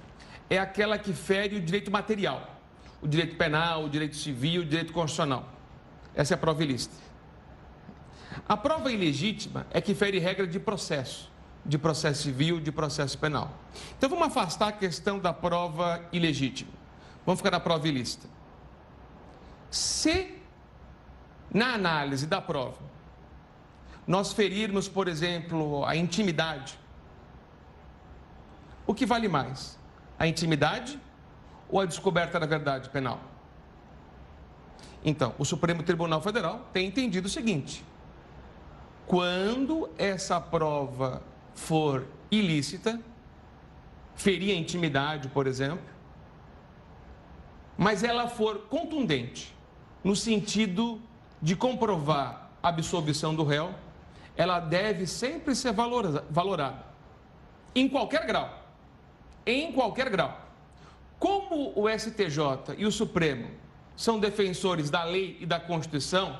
[0.49, 2.59] é aquela que fere o direito material,
[3.01, 5.49] o direito penal, o direito civil, o direito constitucional.
[6.15, 6.95] Essa é a prova ilícita.
[8.51, 11.31] A prova ilegítima é que fere regra de processo,
[11.65, 13.49] de processo civil, de processo penal.
[13.97, 16.73] Então vamos afastar a questão da prova ilegítima.
[17.25, 18.27] Vamos ficar na prova ilícita.
[19.69, 20.35] Se
[21.49, 22.79] na análise da prova
[24.05, 26.77] nós ferirmos, por exemplo, a intimidade,
[28.85, 29.79] o que vale mais?
[30.19, 30.99] A intimidade
[31.69, 33.21] ou a descoberta da verdade penal?
[35.05, 37.89] Então, o Supremo Tribunal Federal tem entendido o seguinte:
[39.11, 41.21] quando essa prova
[41.53, 42.97] for ilícita,
[44.15, 45.83] ferir a intimidade, por exemplo,
[47.77, 49.53] mas ela for contundente,
[50.01, 51.01] no sentido
[51.41, 53.75] de comprovar a absolvição do réu,
[54.37, 56.85] ela deve sempre ser valorada,
[57.75, 58.63] em qualquer grau.
[59.45, 60.39] Em qualquer grau.
[61.19, 63.51] Como o STJ e o Supremo
[63.93, 66.39] são defensores da lei e da Constituição,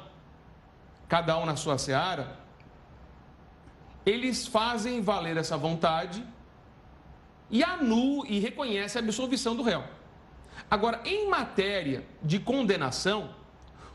[1.10, 2.40] cada um na sua seara,
[4.06, 6.24] eles fazem valer essa vontade
[7.50, 9.84] e anulam e reconhecem a absolvição do réu.
[10.70, 13.36] Agora, em matéria de condenação,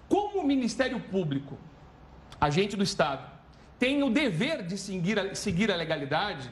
[0.09, 1.59] como o Ministério Público,
[2.41, 3.29] agente do Estado,
[3.79, 6.51] tem o dever de seguir a, seguir a legalidade,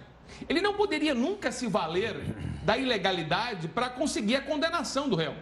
[0.49, 2.17] ele não poderia nunca se valer
[2.62, 5.35] da ilegalidade para conseguir a condenação do réu.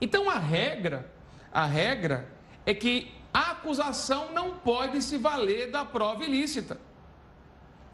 [0.00, 1.10] Então a regra,
[1.52, 2.28] a regra
[2.64, 6.80] é que a acusação não pode se valer da prova ilícita.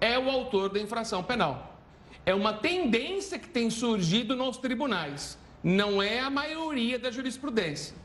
[0.00, 1.80] é o autor da infração penal.
[2.26, 7.96] É uma tendência que tem surgido nos tribunais, não é a maioria da jurisprudência.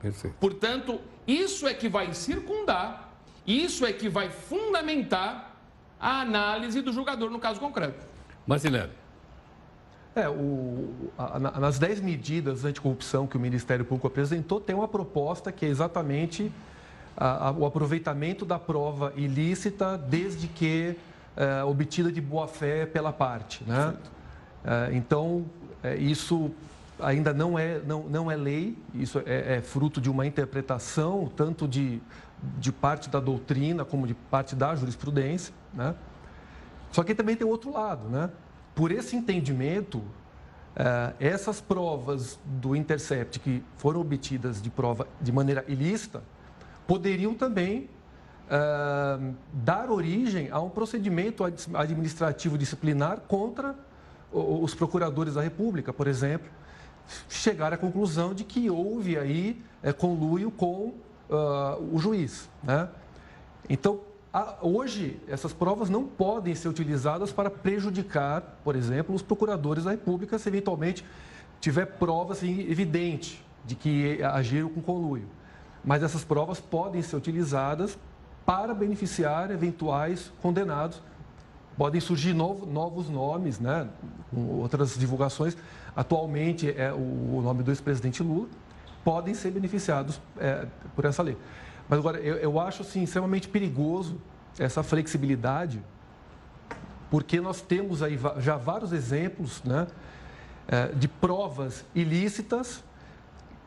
[0.00, 0.36] Perfeito.
[0.38, 3.03] Portanto, isso é que vai circundar,
[3.46, 5.56] isso é que vai fundamentar
[6.00, 8.06] a análise do julgador no caso concreto.
[8.46, 8.92] Marcinelli.
[10.14, 15.50] É, o, a, nas 10 medidas anticorrupção que o Ministério Público apresentou, tem uma proposta
[15.50, 16.52] que é exatamente
[17.16, 20.96] a, a, o aproveitamento da prova ilícita desde que
[21.36, 23.64] é, obtida de boa fé pela parte.
[23.64, 23.96] Né?
[24.64, 25.44] É, então,
[25.82, 26.52] é, isso
[27.00, 31.66] ainda não é, não, não é lei, isso é, é, fruto de uma interpretação tanto
[31.66, 32.00] de,
[32.58, 35.54] de parte da doutrina como de parte da jurisprudência.
[35.72, 35.94] Né?
[36.90, 38.08] Só que também tem outro lado.
[38.08, 38.30] Né?
[38.74, 40.02] Por esse entendimento,
[41.20, 46.22] essas provas do Intercept que foram obtidas de prova de maneira ilícita,
[46.86, 47.88] poderiam também
[48.46, 53.74] uh, dar origem a um procedimento administrativo disciplinar contra
[54.32, 56.50] os procuradores da República, por exemplo,
[57.28, 60.94] chegaram à conclusão de que houve aí é, conluio com
[61.34, 62.48] uh, o juiz.
[62.62, 62.88] Né?
[63.68, 64.00] Então,
[64.32, 69.90] a, hoje, essas provas não podem ser utilizadas para prejudicar, por exemplo, os procuradores da
[69.90, 71.04] República se eventualmente
[71.60, 75.26] tiver prova assim, evidente de que agiram com conluio.
[75.84, 77.98] Mas essas provas podem ser utilizadas
[78.44, 81.00] para beneficiar eventuais condenados.
[81.76, 83.88] Podem surgir novo, novos nomes, né?
[84.32, 85.56] outras divulgações.
[85.96, 88.48] Atualmente é o, nome do ex-presidente Lula.
[89.04, 91.36] Podem ser beneficiados é, por essa lei.
[91.88, 94.20] Mas agora, eu, eu acho assim, extremamente perigoso
[94.58, 95.82] essa flexibilidade,
[97.10, 99.86] porque nós temos aí já vários exemplos né,
[100.66, 102.82] é, de provas ilícitas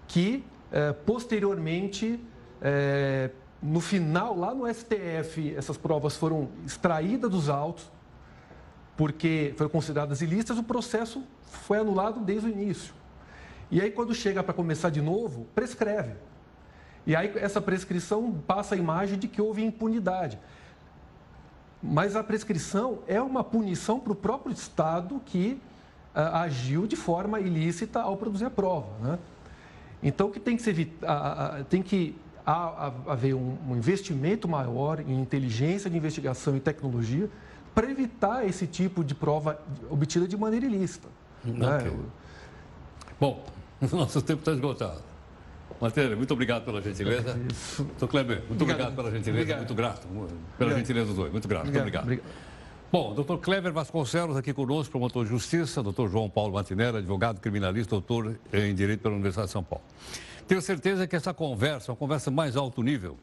[0.08, 2.20] que é, posteriormente,
[2.62, 3.30] é,
[3.62, 7.90] no final, lá no STF, essas provas foram extraídas dos autos,
[8.96, 12.94] porque foram consideradas ilícitas, o processo foi anulado desde o início.
[13.70, 16.14] E aí, quando chega para começar de novo, prescreve.
[17.06, 20.40] E aí, essa prescrição passa a imagem de que houve impunidade.
[21.82, 25.62] Mas a prescrição é uma punição para o próprio Estado que
[26.16, 28.88] uh, agiu de forma ilícita ao produzir a prova.
[29.02, 29.20] Né?
[30.02, 30.94] Então, que tem que, ser,
[31.70, 37.30] tem que haver um, um investimento maior em inteligência de investigação e tecnologia
[37.76, 41.08] para evitar esse tipo de prova obtida de maneira ilícita.
[41.44, 41.78] Né?
[41.78, 41.92] Okay.
[41.92, 42.06] Né?
[43.20, 43.44] Bom,
[43.92, 45.02] nosso tempo está esgotado.
[45.80, 47.32] Matéria, muito obrigado pela gentileza.
[47.32, 49.42] É Doutor Kleber, muito obrigado, obrigado pela gentileza.
[49.42, 49.58] Obrigado.
[49.60, 50.78] Muito grato pela obrigado.
[50.78, 51.32] gentileza dos dois.
[51.32, 51.66] Muito grato.
[51.66, 52.04] Muito obrigado.
[52.04, 52.28] obrigado.
[52.90, 57.92] Bom, doutor Clever Vasconcelos aqui conosco, promotor de justiça, doutor João Paulo Martinelli, advogado criminalista,
[57.92, 59.84] doutor em Direito pela Universidade de São Paulo.
[60.48, 63.18] Tenho certeza que essa conversa, uma conversa mais alto nível,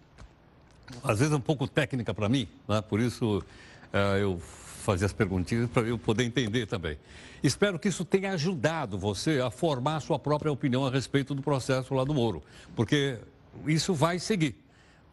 [1.03, 2.83] às vezes é um pouco técnica para mim, né?
[2.83, 4.39] por isso uh, eu
[4.85, 6.97] fazia as perguntinhas para eu poder entender também.
[7.43, 11.43] Espero que isso tenha ajudado você a formar a sua própria opinião a respeito do
[11.43, 12.43] processo lá do Moro,
[12.77, 13.19] porque
[13.67, 14.64] isso vai seguir.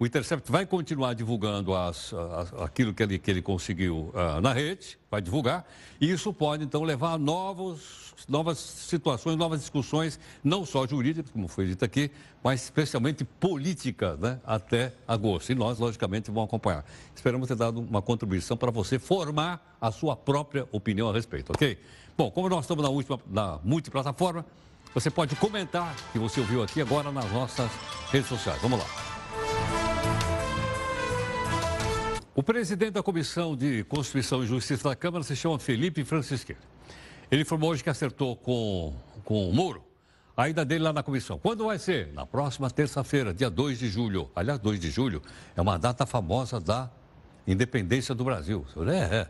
[0.01, 4.51] O Intercept vai continuar divulgando as, as, aquilo que ele, que ele conseguiu uh, na
[4.51, 5.63] rede, vai divulgar,
[6.01, 11.47] e isso pode, então, levar a novos, novas situações, novas discussões, não só jurídicas, como
[11.47, 12.09] foi dito aqui,
[12.43, 15.51] mas especialmente política, né, até agosto.
[15.51, 16.83] E nós, logicamente, vamos acompanhar.
[17.15, 21.77] Esperamos ter dado uma contribuição para você formar a sua própria opinião a respeito, ok?
[22.17, 24.43] Bom, como nós estamos na, última, na multiplataforma,
[24.95, 27.69] você pode comentar que você ouviu aqui agora nas nossas
[28.11, 28.59] redes sociais.
[28.63, 29.10] Vamos lá.
[32.33, 36.61] O presidente da Comissão de Constituição e Justiça da Câmara se chama Felipe Francisqueira.
[37.29, 38.93] Ele informou hoje que acertou com,
[39.25, 39.83] com o Moro
[40.35, 41.37] a ida dele lá na comissão.
[41.37, 42.13] Quando vai ser?
[42.13, 44.31] Na próxima terça-feira, dia 2 de julho.
[44.33, 45.21] Aliás, 2 de julho
[45.57, 46.89] é uma data famosa da
[47.45, 48.65] independência do Brasil.
[48.87, 49.27] É.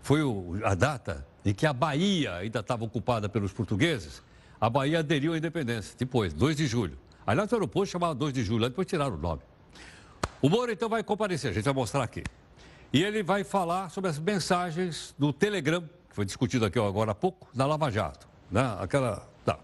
[0.00, 4.20] Foi o, a data em que a Bahia ainda estava ocupada pelos portugueses.
[4.60, 5.94] A Bahia aderiu à independência.
[5.96, 6.98] Depois, 2 de julho.
[7.24, 9.42] Aliás, o aeroporto chamava 2 de julho, depois tiraram o nome.
[10.42, 12.24] O Moro, então, vai comparecer, a gente vai mostrar aqui.
[12.92, 17.14] E ele vai falar sobre as mensagens do Telegram, que foi discutido aqui agora há
[17.14, 18.26] pouco, da Lava Jato.
[18.50, 18.76] Né?
[18.80, 19.24] Aquela.
[19.44, 19.56] Tá.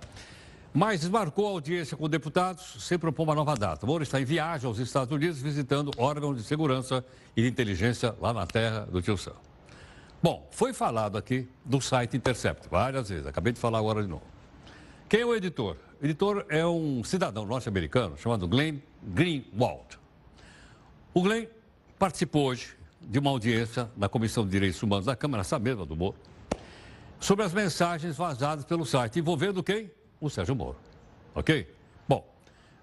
[0.72, 3.84] Mas desmarcou a audiência com deputados sem propor uma nova data.
[3.84, 7.04] O Moro está em viagem aos Estados Unidos visitando órgãos de segurança
[7.36, 9.34] e de inteligência lá na terra do tio Sam.
[10.22, 14.24] Bom, foi falado aqui do site Intercept várias vezes, acabei de falar agora de novo.
[15.08, 15.76] Quem é o editor?
[16.00, 19.98] O editor é um cidadão norte-americano chamado Glenn Greenwald.
[21.14, 21.46] O Glenn
[21.98, 25.96] participou hoje de uma audiência na Comissão de Direitos Humanos da Câmara, essa mesma do
[25.96, 26.16] Moro,
[27.18, 29.90] sobre as mensagens vazadas pelo site, envolvendo quem?
[30.20, 30.76] O Sérgio Moro.
[31.34, 31.66] Ok?
[32.06, 32.28] Bom,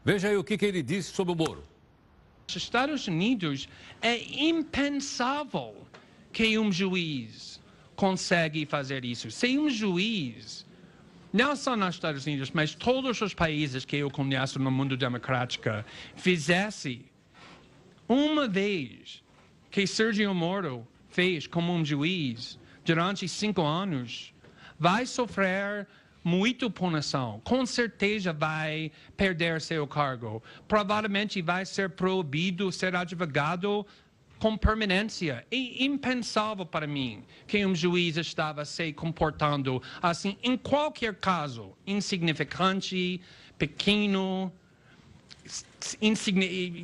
[0.03, 1.63] veja aí o que, que ele disse sobre o Moro.
[2.47, 3.69] Nos Estados Unidos
[4.01, 5.75] é impensável
[6.31, 7.59] que um juiz
[7.95, 9.29] consegue fazer isso.
[9.29, 10.65] Se um juiz,
[11.31, 15.69] não só nos Estados Unidos, mas todos os países que eu conheço no mundo democrático,
[16.15, 17.05] fizesse
[18.07, 19.23] uma vez
[19.71, 24.33] que Sergio Moro fez como um juiz durante cinco anos,
[24.77, 25.87] vai sofrer
[26.23, 27.39] muito punição.
[27.43, 30.41] Com certeza vai perder seu cargo.
[30.67, 33.85] Provavelmente vai ser proibido ser advogado
[34.39, 35.45] com permanência.
[35.51, 43.21] É impensável para mim que um juiz estava se comportando assim, em qualquer caso, insignificante,
[43.57, 44.51] pequeno,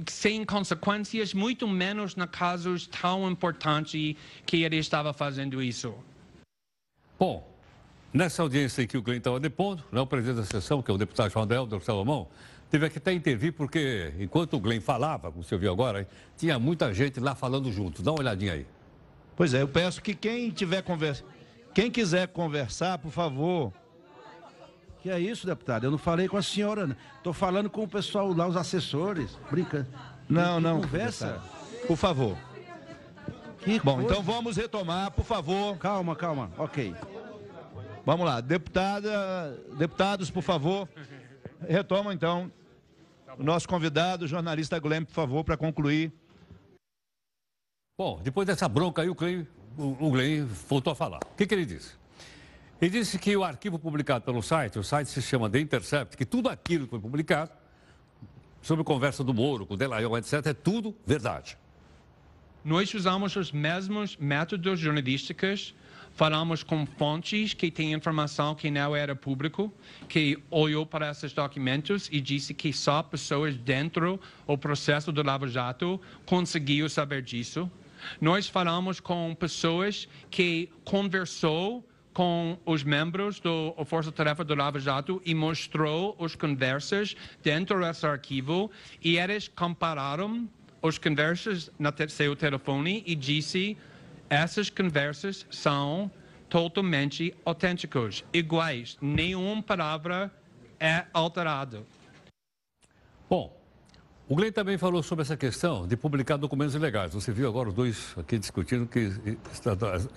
[0.07, 5.93] sem consequências, muito menos na casos tão importantes que ele estava fazendo isso.
[7.19, 7.47] Bom,
[8.13, 10.93] nessa audiência em que o Glenn estava depondo, né, o presidente da sessão, que é
[10.93, 12.27] o deputado João Helder Salomão,
[12.69, 16.07] teve que até intervir porque, enquanto o Glenn falava, como você viu agora,
[16.37, 18.01] tinha muita gente lá falando junto.
[18.01, 18.65] Dá uma olhadinha aí.
[19.35, 21.23] Pois é, eu peço que quem tiver conversa...
[21.73, 23.71] Quem quiser conversar, por favor.
[25.01, 25.83] Que é isso, deputado?
[25.85, 26.95] Eu não falei com a senhora.
[27.17, 29.37] Estou falando com o pessoal lá, os assessores.
[29.49, 29.87] Brinca.
[30.29, 30.81] Não, Que não.
[30.81, 31.27] Conversa.
[31.33, 31.87] deputado.
[31.87, 32.37] Por favor.
[33.59, 34.09] Que Bom, coisa.
[34.11, 35.77] então vamos retomar, por favor.
[35.77, 36.51] Calma, calma.
[36.57, 36.95] Ok.
[38.05, 40.87] Vamos lá, deputada, deputados, por favor.
[41.67, 42.51] Retomam então.
[43.37, 46.11] O nosso convidado, o jornalista Guilherme, por favor, para concluir.
[47.97, 49.45] Bom, depois dessa bronca aí, o Glenn,
[49.77, 51.19] o, o Glenn voltou a falar.
[51.31, 51.93] O que, que ele disse?
[52.81, 56.25] Ele disse que o arquivo publicado pelo site, o site se chama The Intercept, que
[56.25, 57.51] tudo aquilo que foi publicado
[58.59, 61.55] sobre conversa do Moro, com o Delayon, etc., é tudo verdade.
[62.65, 65.75] Nós usamos os mesmos métodos jornalísticos,
[66.13, 69.71] falamos com fontes que têm informação que não era público,
[70.09, 75.47] que olhou para esses documentos e disse que só pessoas dentro do processo do Lava
[75.47, 77.69] Jato conseguiam saber disso.
[78.19, 85.21] Nós falamos com pessoas que conversou com os membros do Força Tarefa do Lava Jato
[85.25, 88.69] e mostrou as conversas dentro desse arquivo
[89.01, 90.49] e eles compararam
[90.83, 93.77] as conversas no seu telefone e disse
[94.29, 96.11] essas conversas são
[96.49, 100.31] totalmente autênticas, iguais, nenhuma palavra
[100.79, 101.83] é alterada.
[103.29, 103.55] Bom,
[104.27, 107.13] o Glenn também falou sobre essa questão de publicar documentos ilegais.
[107.13, 109.11] Você viu agora os dois aqui discutindo que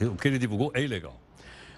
[0.05, 1.20] o que ele divulgou é ilegal.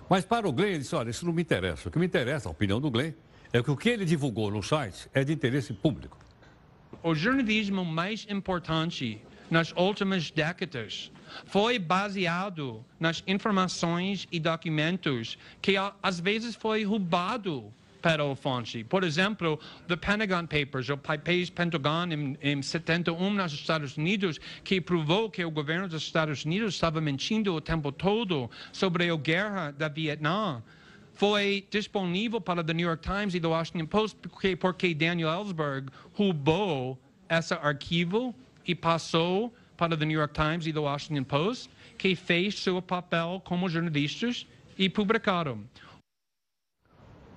[0.08, 1.88] Mas para o Glenn, ele disse, olha, isso não me interessa.
[1.88, 3.12] O que me interessa, a opinião do Glenn,
[3.52, 6.16] é que o que ele divulgou no site é de interesse público.
[7.02, 11.10] O jornalismo mais importante nas últimas décadas
[11.46, 17.72] foi baseado nas informações e documentos que às vezes foi roubado
[18.88, 24.80] Por exemplo, the Pentagon Papers, o papéis Pentagon em, em 71 nos Estados Unidos, que
[24.80, 29.70] provou que o governo dos Estados Unidos estava mentindo o tempo todo sobre a guerra
[29.72, 30.62] da Vietnã
[31.16, 35.88] foi disponível para The New York Times e The Washington Post porque, porque Daniel Ellsberg
[36.12, 36.98] roubou
[37.28, 38.34] esse arquivo
[38.66, 43.42] e passou para The New York Times e The Washington Post, que fez seu papel
[43.44, 44.46] como jornalistas
[44.78, 45.64] e publicaram.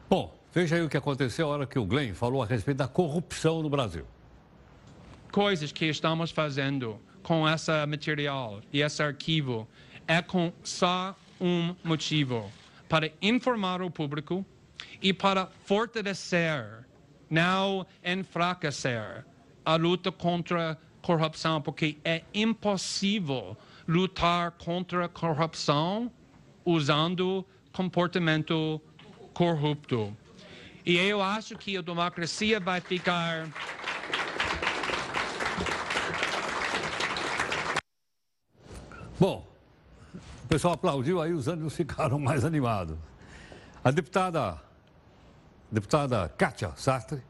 [0.09, 2.87] Bom, veja aí o que aconteceu a hora que o Glenn falou a respeito da
[2.87, 4.05] corrupção no Brasil.
[5.31, 9.67] coisas que estamos fazendo com esse material e esse arquivo
[10.07, 12.51] é com só um motivo
[12.87, 14.43] para informar o público
[15.01, 16.85] e para fortalecer,
[17.29, 19.23] não enfraquecer
[19.63, 23.55] a luta contra a corrupção, porque é impossível
[23.87, 26.11] lutar contra a corrupção
[26.65, 28.81] usando comportamento
[29.33, 30.15] corrupto.
[30.85, 33.47] E eu acho que a democracia vai ficar
[39.19, 39.45] Bom,
[40.15, 42.97] o pessoal aplaudiu, aí os ânimos ficaram mais animados.
[43.83, 44.57] A deputada,
[45.69, 47.21] deputada Kátia Sastre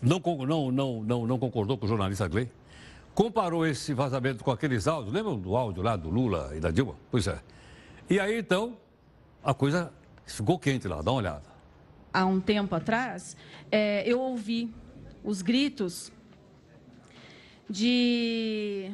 [0.00, 2.46] não, não, não, não, não concordou com o jornalista Glenn,
[3.12, 6.94] comparou esse vazamento com aqueles áudios, lembram do áudio lá do Lula e da Dilma?
[7.10, 7.40] Pois é.
[8.08, 8.76] E aí então,
[9.42, 9.92] a coisa
[10.26, 11.53] ficou quente lá, dá uma olhada.
[12.14, 13.36] Há um tempo atrás,
[13.72, 14.72] é, eu ouvi
[15.24, 16.12] os gritos
[17.68, 18.92] de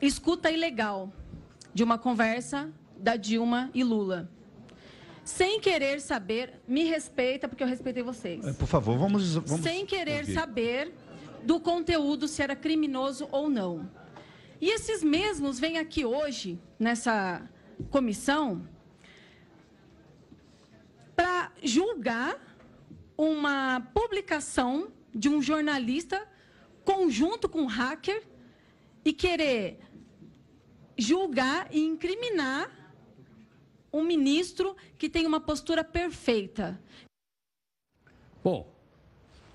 [0.00, 1.12] escuta ilegal
[1.74, 4.30] de uma conversa da Dilma e Lula.
[5.22, 8.56] Sem querer saber, me respeita, porque eu respeitei vocês.
[8.56, 9.34] Por favor, vamos.
[9.34, 10.34] vamos Sem querer ouvir.
[10.34, 10.94] saber
[11.44, 13.88] do conteúdo, se era criminoso ou não.
[14.60, 17.42] E esses mesmos vêm aqui hoje, nessa
[17.90, 18.66] comissão,
[21.14, 22.51] para julgar
[23.30, 26.26] uma publicação de um jornalista
[26.84, 28.22] conjunto com um hacker
[29.04, 29.78] e querer
[30.98, 32.70] julgar e incriminar
[33.92, 36.80] um ministro que tem uma postura perfeita.
[38.42, 38.72] Bom,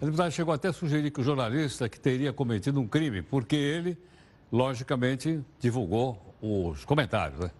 [0.02, 3.56] a deputada chegou até a sugerir que o jornalista que teria cometido um crime, porque
[3.56, 3.98] ele,
[4.52, 7.52] logicamente, divulgou os comentários, né?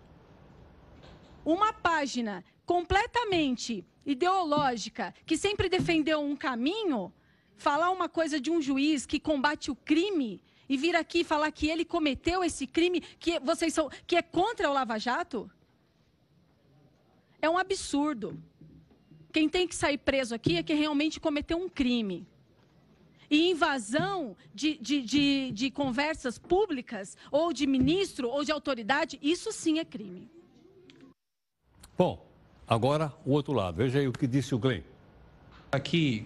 [1.48, 7.14] uma página completamente ideológica, que sempre defendeu um caminho,
[7.58, 11.68] falar uma coisa de um juiz que combate o crime e vir aqui falar que
[11.68, 15.52] ele cometeu esse crime, que vocês são, que é contra o Lava Jato,
[17.42, 18.42] é um absurdo.
[19.32, 22.26] Quem tem que sair preso aqui é quem realmente cometeu um crime.
[23.30, 29.52] E invasão de, de, de, de conversas públicas, ou de ministro, ou de autoridade, isso
[29.52, 30.30] sim é crime.
[31.98, 32.27] Bom,
[32.68, 33.78] agora o outro lado.
[33.78, 34.82] Veja aí o que disse o Glenn.
[35.72, 36.26] aqui,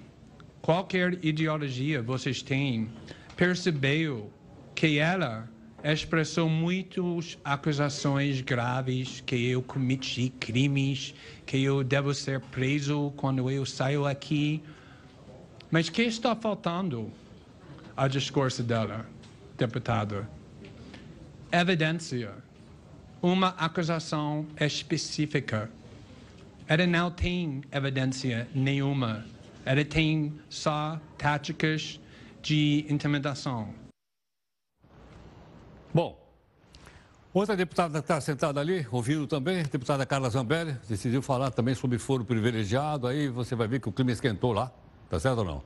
[0.61, 2.89] qualquer ideologia vocês têm,
[3.35, 4.31] percebeu
[4.75, 5.47] que ela
[5.83, 11.13] expressou muitas acusações graves que eu cometi crimes,
[11.45, 14.61] que eu devo ser preso quando eu saio aqui.
[15.71, 17.11] Mas que está faltando
[17.95, 19.05] ao discurso dela,
[19.57, 20.27] deputado?
[21.51, 22.33] Evidência.
[23.21, 25.69] Uma acusação específica.
[26.71, 29.25] Ela não tem evidência nenhuma.
[29.65, 31.99] Ela tem só táticas
[32.41, 33.73] de intimidação.
[35.93, 36.17] Bom,
[37.33, 41.75] outra deputada que está sentada ali, ouvindo também, a deputada Carla Zambelli, decidiu falar também
[41.75, 44.71] sobre foro privilegiado, aí você vai ver que o clima esquentou lá,
[45.09, 45.63] tá certo ou não?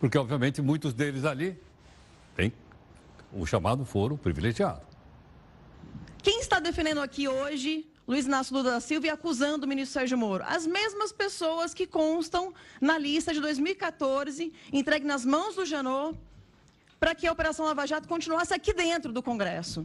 [0.00, 1.54] Porque, obviamente, muitos deles ali
[2.34, 2.50] têm
[3.30, 4.80] o chamado foro privilegiado.
[6.22, 10.16] Quem está defendendo aqui hoje Luiz Inácio Lula da Silva e acusando o ministro Sérgio
[10.16, 10.44] Moro.
[10.46, 16.16] As mesmas pessoas que constam na lista de 2014, entregue nas mãos do Janot,
[17.00, 19.84] para que a Operação Lava Jato continuasse aqui dentro do Congresso.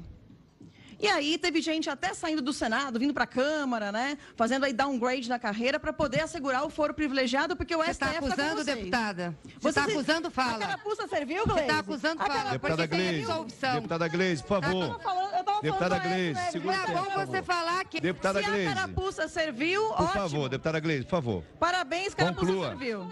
[1.01, 4.17] E aí teve gente até saindo do Senado, vindo para a Câmara, né?
[4.35, 8.05] Fazendo aí downgrade na carreira para poder assegurar o foro privilegiado, porque o Você está
[8.07, 8.77] STF tá acusando, com vocês.
[8.77, 9.35] deputada?
[9.59, 10.55] Você está se- acusando fala.
[10.57, 12.51] A carapuça serviu, Você está acusando A fala.
[12.51, 13.73] Deputada Porque tem Gleise, absolvição.
[13.75, 15.01] deputada Gleise, por Eu tava favor.
[15.01, 17.43] falando, eu tava Deputada né, segura o é tempo, bom por você favor.
[17.43, 17.99] falar que...
[17.99, 20.13] Deputada Se a Gleise, carapuça serviu, por ótimo.
[20.13, 21.43] favor, deputada Gleise, por favor.
[21.59, 22.67] Parabéns, carapuça Conclua.
[22.69, 23.11] serviu.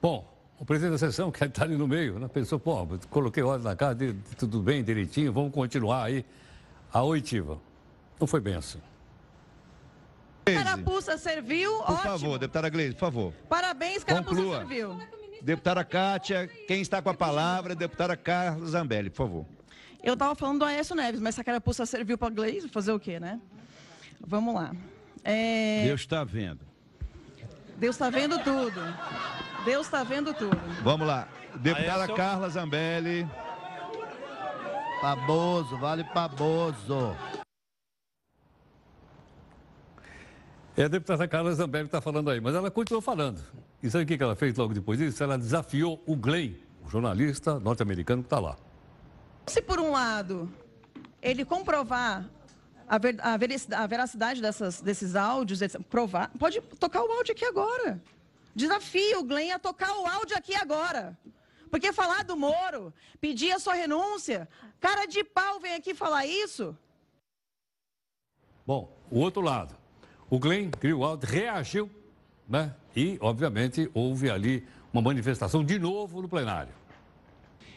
[0.00, 3.64] Bom, o presidente da sessão, que está ali no meio, né, pensou, pô, coloquei ordem
[3.64, 3.98] na casa,
[4.38, 6.24] tudo bem, direitinho, vamos continuar aí
[6.92, 7.58] a oitiva.
[8.20, 8.80] Não foi bem assim.
[10.44, 11.98] Carapuça serviu, por ótimo.
[11.98, 13.32] favor, deputada Gleise, por favor.
[13.48, 14.58] Parabéns, carapuça Conclua.
[14.58, 15.00] serviu.
[15.40, 19.46] Deputada Kátia, quem está com a palavra é deputada Carla Zambelli, por favor.
[20.02, 23.00] Eu estava falando do Aécio Neves, mas se a carapuça serviu para Gleisi, fazer o
[23.00, 23.40] quê, né?
[24.20, 24.74] Vamos lá.
[25.22, 26.60] É, Deus está vendo.
[27.78, 28.80] Deus está vendo tudo.
[29.64, 30.56] Deus está vendo tudo.
[30.82, 31.28] Vamos lá.
[31.56, 33.28] Deputada Carla Zambelli.
[35.00, 37.16] Paboso, vale Paboso.
[40.76, 43.40] É a deputada Carla Zambelli que está falando aí, mas ela continuou falando.
[43.82, 45.22] E sabe o que ela fez logo depois disso?
[45.22, 46.54] Ela desafiou o Glenn,
[46.84, 48.56] o jornalista norte-americano que está lá.
[49.46, 50.50] Se por um lado
[51.22, 52.24] ele comprovar
[52.88, 57.44] a, ver- a veraci- a veracidade dessas- desses áudios, provar, pode tocar o áudio aqui
[57.44, 58.00] agora.
[58.54, 61.18] Desafio o Glenn a tocar o áudio aqui agora.
[61.70, 64.48] Porque falar do Moro, pedir a sua renúncia,
[64.80, 66.76] cara de pau vem aqui falar isso.
[68.66, 69.76] Bom, o outro lado.
[70.30, 71.90] O Glenn Greenwald reagiu,
[72.48, 72.74] né?
[72.94, 76.72] E, obviamente, houve ali uma manifestação de novo no plenário.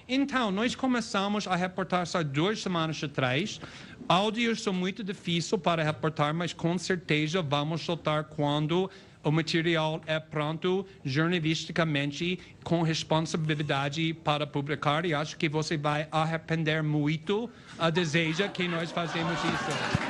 [0.07, 3.59] Então, nós começamos a reportar só duas semanas atrás.
[4.07, 8.89] Áudios são muito difíceis para reportar, mas com certeza vamos soltar quando
[9.23, 15.05] o material é pronto jornalisticamente, com responsabilidade para publicar.
[15.05, 20.07] E acho que você vai arrepender muito a deseja que nós fazemos isso.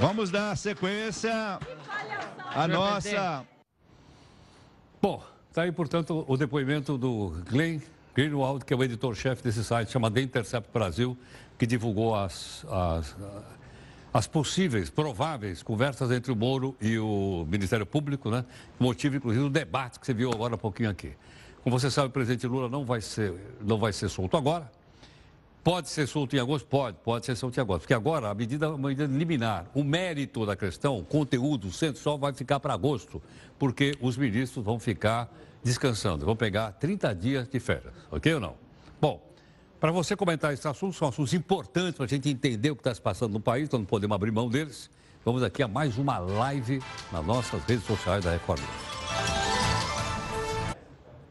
[0.00, 1.60] Vamos dar sequência
[2.54, 3.46] à nossa.
[5.00, 7.80] Bom, está aí, portanto, o depoimento do Glenn
[8.14, 11.16] Greenwald, que é o editor-chefe desse site, chamado The Intercept Brasil,
[11.62, 13.16] que divulgou as, as,
[14.12, 18.44] as possíveis, prováveis conversas entre o Moro e o Ministério Público, né?
[18.80, 21.12] Motivo, inclusive, do debate que você viu agora há pouquinho aqui.
[21.62, 24.68] Como você sabe, o presidente Lula não vai ser, não vai ser solto agora.
[25.62, 26.66] Pode ser solto em agosto?
[26.66, 27.82] Pode, pode ser solto em agosto.
[27.82, 32.02] Porque agora a medida, a medida liminar, o mérito da questão, o conteúdo, o centro
[32.02, 33.22] só vai ficar para agosto,
[33.56, 35.32] porque os ministros vão ficar
[35.62, 38.71] descansando, vão pegar 30 dias de férias, ok ou não?
[39.82, 42.94] Para você comentar esses assuntos, são assuntos importantes para a gente entender o que está
[42.94, 44.88] se passando no país, então não podemos abrir mão deles.
[45.24, 46.80] Vamos aqui a mais uma live
[47.10, 48.62] nas nossas redes sociais da Record.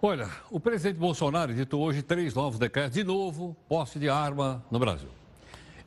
[0.02, 4.80] Olha, o presidente Bolsonaro editou hoje três novos decretos, de novo, posse de arma no
[4.80, 5.08] Brasil.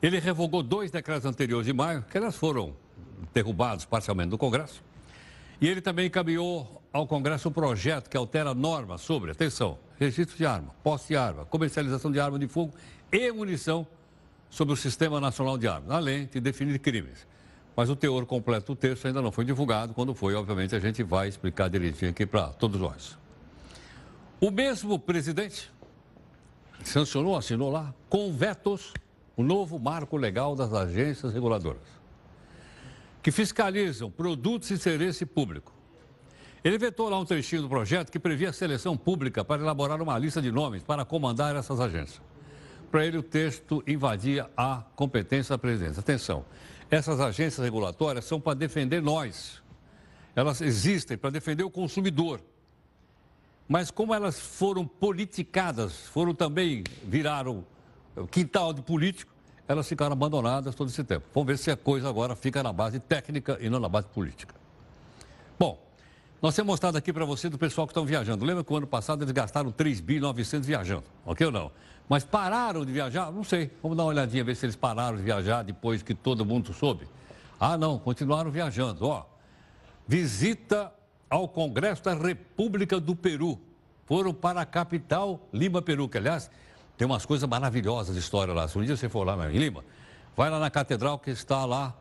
[0.01, 2.73] Ele revogou dois decretos anteriores de maio, que elas foram
[3.31, 4.81] derrubados parcialmente do Congresso.
[5.61, 10.45] E ele também encaminhou ao Congresso um projeto que altera normas sobre, atenção, registro de
[10.45, 12.73] arma, posse de arma, comercialização de arma de fogo
[13.11, 13.85] e munição
[14.49, 17.27] sobre o Sistema Nacional de Armas, além de definir crimes.
[17.75, 19.93] Mas o teor completo do texto ainda não foi divulgado.
[19.93, 23.17] Quando foi, obviamente, a gente vai explicar direitinho aqui para todos nós.
[24.39, 25.69] O mesmo presidente
[26.81, 28.93] sancionou, assinou lá, com vetos,
[29.35, 31.83] o novo marco legal das agências reguladoras,
[33.21, 35.74] que fiscalizam produtos e serviço público.
[36.65, 40.17] Ele vetou lá um trechinho do projeto que previa a seleção pública para elaborar uma
[40.17, 42.19] lista de nomes para comandar essas agências.
[42.89, 45.99] Para ele, o texto invadia a competência da presidência.
[45.99, 46.43] Atenção,
[46.89, 49.61] essas agências regulatórias são para defender nós.
[50.35, 52.41] elas existem para defender o consumidor.
[53.67, 57.63] Mas como elas foram politicadas, foram também, viraram
[58.31, 59.31] quintal de político,
[59.67, 61.27] elas ficaram abandonadas todo esse tempo.
[61.31, 64.64] Vamos ver se a coisa agora fica na base técnica e não na base política.
[66.45, 68.45] Nós temos mostrado aqui para você do pessoal que estão viajando.
[68.45, 71.71] Lembra que o ano passado eles gastaram 3 bi 900 viajando, ok ou não?
[72.07, 73.31] Mas pararam de viajar?
[73.31, 73.71] Não sei.
[73.81, 77.07] Vamos dar uma olhadinha, ver se eles pararam de viajar depois que todo mundo soube.
[77.59, 79.07] Ah, não, continuaram viajando.
[79.07, 79.25] Ó,
[80.07, 80.93] visita
[81.31, 83.59] ao Congresso da República do Peru.
[84.05, 86.51] Foram para a capital, Lima, Peru, que aliás
[86.95, 88.67] tem umas coisas maravilhosas de história lá.
[88.67, 89.83] Se um dia você for lá em Lima,
[90.37, 91.91] vai lá na catedral que está lá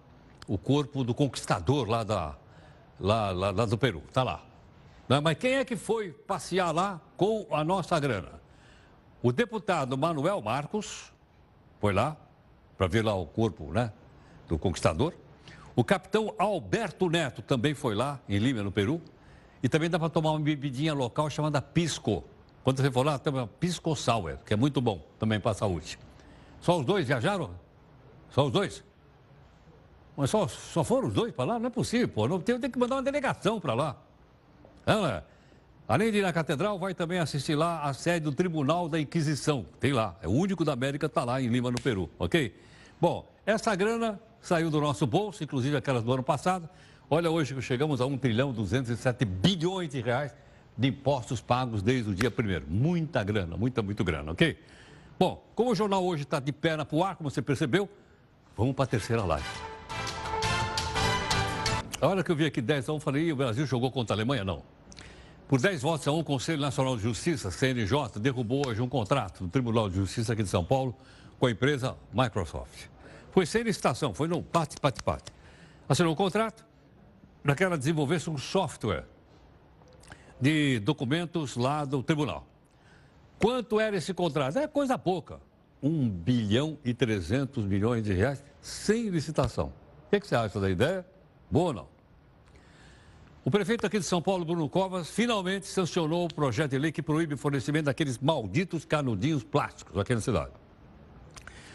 [0.46, 2.36] o corpo do conquistador lá, da,
[2.98, 4.02] lá, lá, lá do Peru.
[4.08, 4.44] Está lá.
[5.08, 8.40] Não, mas quem é que foi passear lá com a nossa grana?
[9.22, 11.12] O deputado Manuel Marcos
[11.80, 12.16] foi lá
[12.76, 13.92] para ver lá o corpo né,
[14.48, 15.14] do conquistador.
[15.76, 19.00] O capitão Alberto Neto também foi lá, em Lima, no Peru.
[19.62, 22.22] E também dá para tomar uma bebidinha local chamada Pisco.
[22.62, 25.54] Quando você for lá, tem uma Pisco Sour, que é muito bom também para a
[25.54, 25.98] saúde.
[26.60, 27.50] Só os dois viajaram?
[28.30, 28.84] Só os dois?
[30.16, 31.58] Mas só, só foram os dois para lá?
[31.58, 32.28] Não é possível, pô.
[32.28, 33.96] Não, tem, tem que mandar uma delegação para lá.
[34.86, 35.22] Não é?
[35.86, 39.66] Além de ir na catedral, vai também assistir lá a sede do Tribunal da Inquisição.
[39.78, 40.16] Tem lá.
[40.22, 42.54] É o único da América, está lá em Lima, no Peru, ok?
[43.00, 46.68] Bom, essa grana saiu do nosso bolso, inclusive aquelas do ano passado.
[47.10, 50.34] Olha, hoje chegamos a 1 trilhão 207 bilhões de reais
[50.76, 52.64] de impostos pagos desde o dia primeiro.
[52.68, 54.58] Muita grana, muita, muito grana, ok?
[55.18, 57.88] Bom, como o jornal hoje está de perna para o ar, como você percebeu,
[58.56, 59.73] vamos para a terceira live.
[62.00, 64.16] A hora que eu vi aqui 10 a 1, falei, o Brasil jogou contra a
[64.16, 64.44] Alemanha?
[64.44, 64.62] Não.
[65.48, 69.44] Por 10 votos a 1, o Conselho Nacional de Justiça, CNJ, derrubou hoje um contrato
[69.44, 70.94] do Tribunal de Justiça aqui de São Paulo
[71.38, 72.86] com a empresa Microsoft.
[73.30, 75.32] Foi sem licitação, foi no bate-bate-bate.
[75.88, 76.64] Assinou o contrato
[77.42, 79.04] para que ela desenvolvesse um software
[80.40, 82.46] de documentos lá do tribunal.
[83.38, 84.58] Quanto era esse contrato?
[84.58, 85.40] É coisa pouca.
[85.82, 89.72] 1 bilhão e 300 milhões de reais sem licitação.
[90.06, 91.13] O que, que você acha da ideia?
[91.54, 91.88] Boa ou não?
[93.44, 97.00] O prefeito aqui de São Paulo, Bruno Covas, finalmente sancionou o projeto de lei que
[97.00, 100.50] proíbe o fornecimento daqueles malditos canudinhos plásticos aqui na cidade.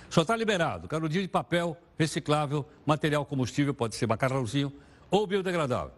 [0.10, 4.70] Só está liberado canudinho de papel, reciclável, material combustível, pode ser macarrãozinho
[5.10, 5.94] ou biodegradável.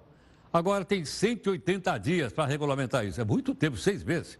[0.53, 3.19] Agora tem 180 dias para regulamentar isso.
[3.19, 4.37] É muito tempo, seis meses.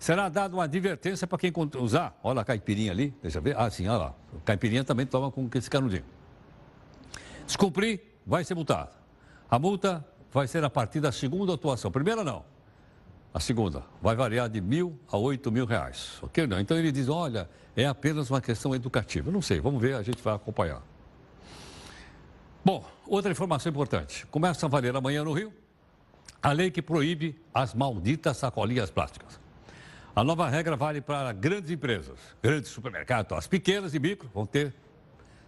[0.00, 2.18] Será dada uma advertência para quem usar.
[2.24, 3.56] Olha a caipirinha ali, deixa eu ver.
[3.56, 4.14] Ah, sim, olha lá.
[4.44, 6.04] Caipirinha também toma com esse canudinho.
[7.46, 8.90] Descumprir, vai ser multado.
[9.50, 11.90] A multa vai ser a partir da segunda atuação.
[11.90, 12.44] Primeira não.
[13.32, 16.18] A segunda vai variar de mil a oito mil reais.
[16.22, 16.46] Ok?
[16.46, 16.60] Não.
[16.60, 19.30] Então ele diz, olha, é apenas uma questão educativa.
[19.30, 20.82] Não sei, vamos ver, a gente vai acompanhar.
[22.64, 24.24] Bom, outra informação importante.
[24.26, 25.52] Começa a valer amanhã no Rio
[26.42, 29.40] a lei que proíbe as malditas sacolinhas plásticas.
[30.14, 33.36] A nova regra vale para grandes empresas, grandes supermercados.
[33.36, 34.72] As pequenas e micro vão ter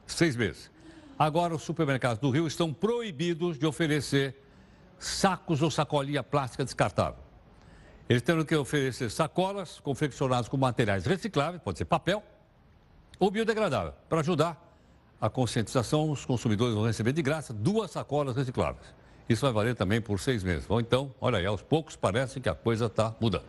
[0.06, 0.70] seis meses.
[1.18, 4.36] Agora, os supermercados do Rio estão proibidos de oferecer
[4.98, 7.20] sacos ou sacolinha plástica descartável.
[8.08, 12.22] Eles terão que oferecer sacolas confeccionadas com materiais recicláveis, pode ser papel
[13.18, 14.62] ou biodegradável, para ajudar
[15.20, 16.10] a conscientização.
[16.10, 18.94] Os consumidores vão receber de graça duas sacolas recicláveis.
[19.28, 20.66] Isso vai valer também por seis meses.
[20.66, 23.44] Bom, então, olha aí, aos poucos parece que a coisa está mudando.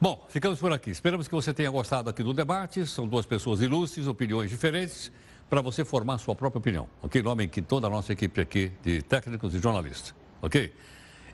[0.00, 0.90] Bom, ficamos por aqui.
[0.90, 2.86] Esperamos que você tenha gostado aqui do debate.
[2.86, 5.10] São duas pessoas ilustres, opiniões diferentes,
[5.48, 6.88] para você formar sua própria opinião.
[7.02, 7.22] Ok?
[7.22, 10.14] Nome que toda a nossa equipe aqui de técnicos e jornalistas.
[10.42, 10.74] Ok?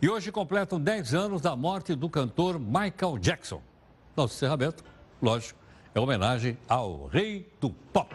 [0.01, 3.63] E hoje completam 10 anos da morte do cantor Michael Jackson.
[4.17, 4.85] Nosso encerramento,
[5.21, 5.59] lógico,
[5.95, 8.15] é homenagem ao rei do pop.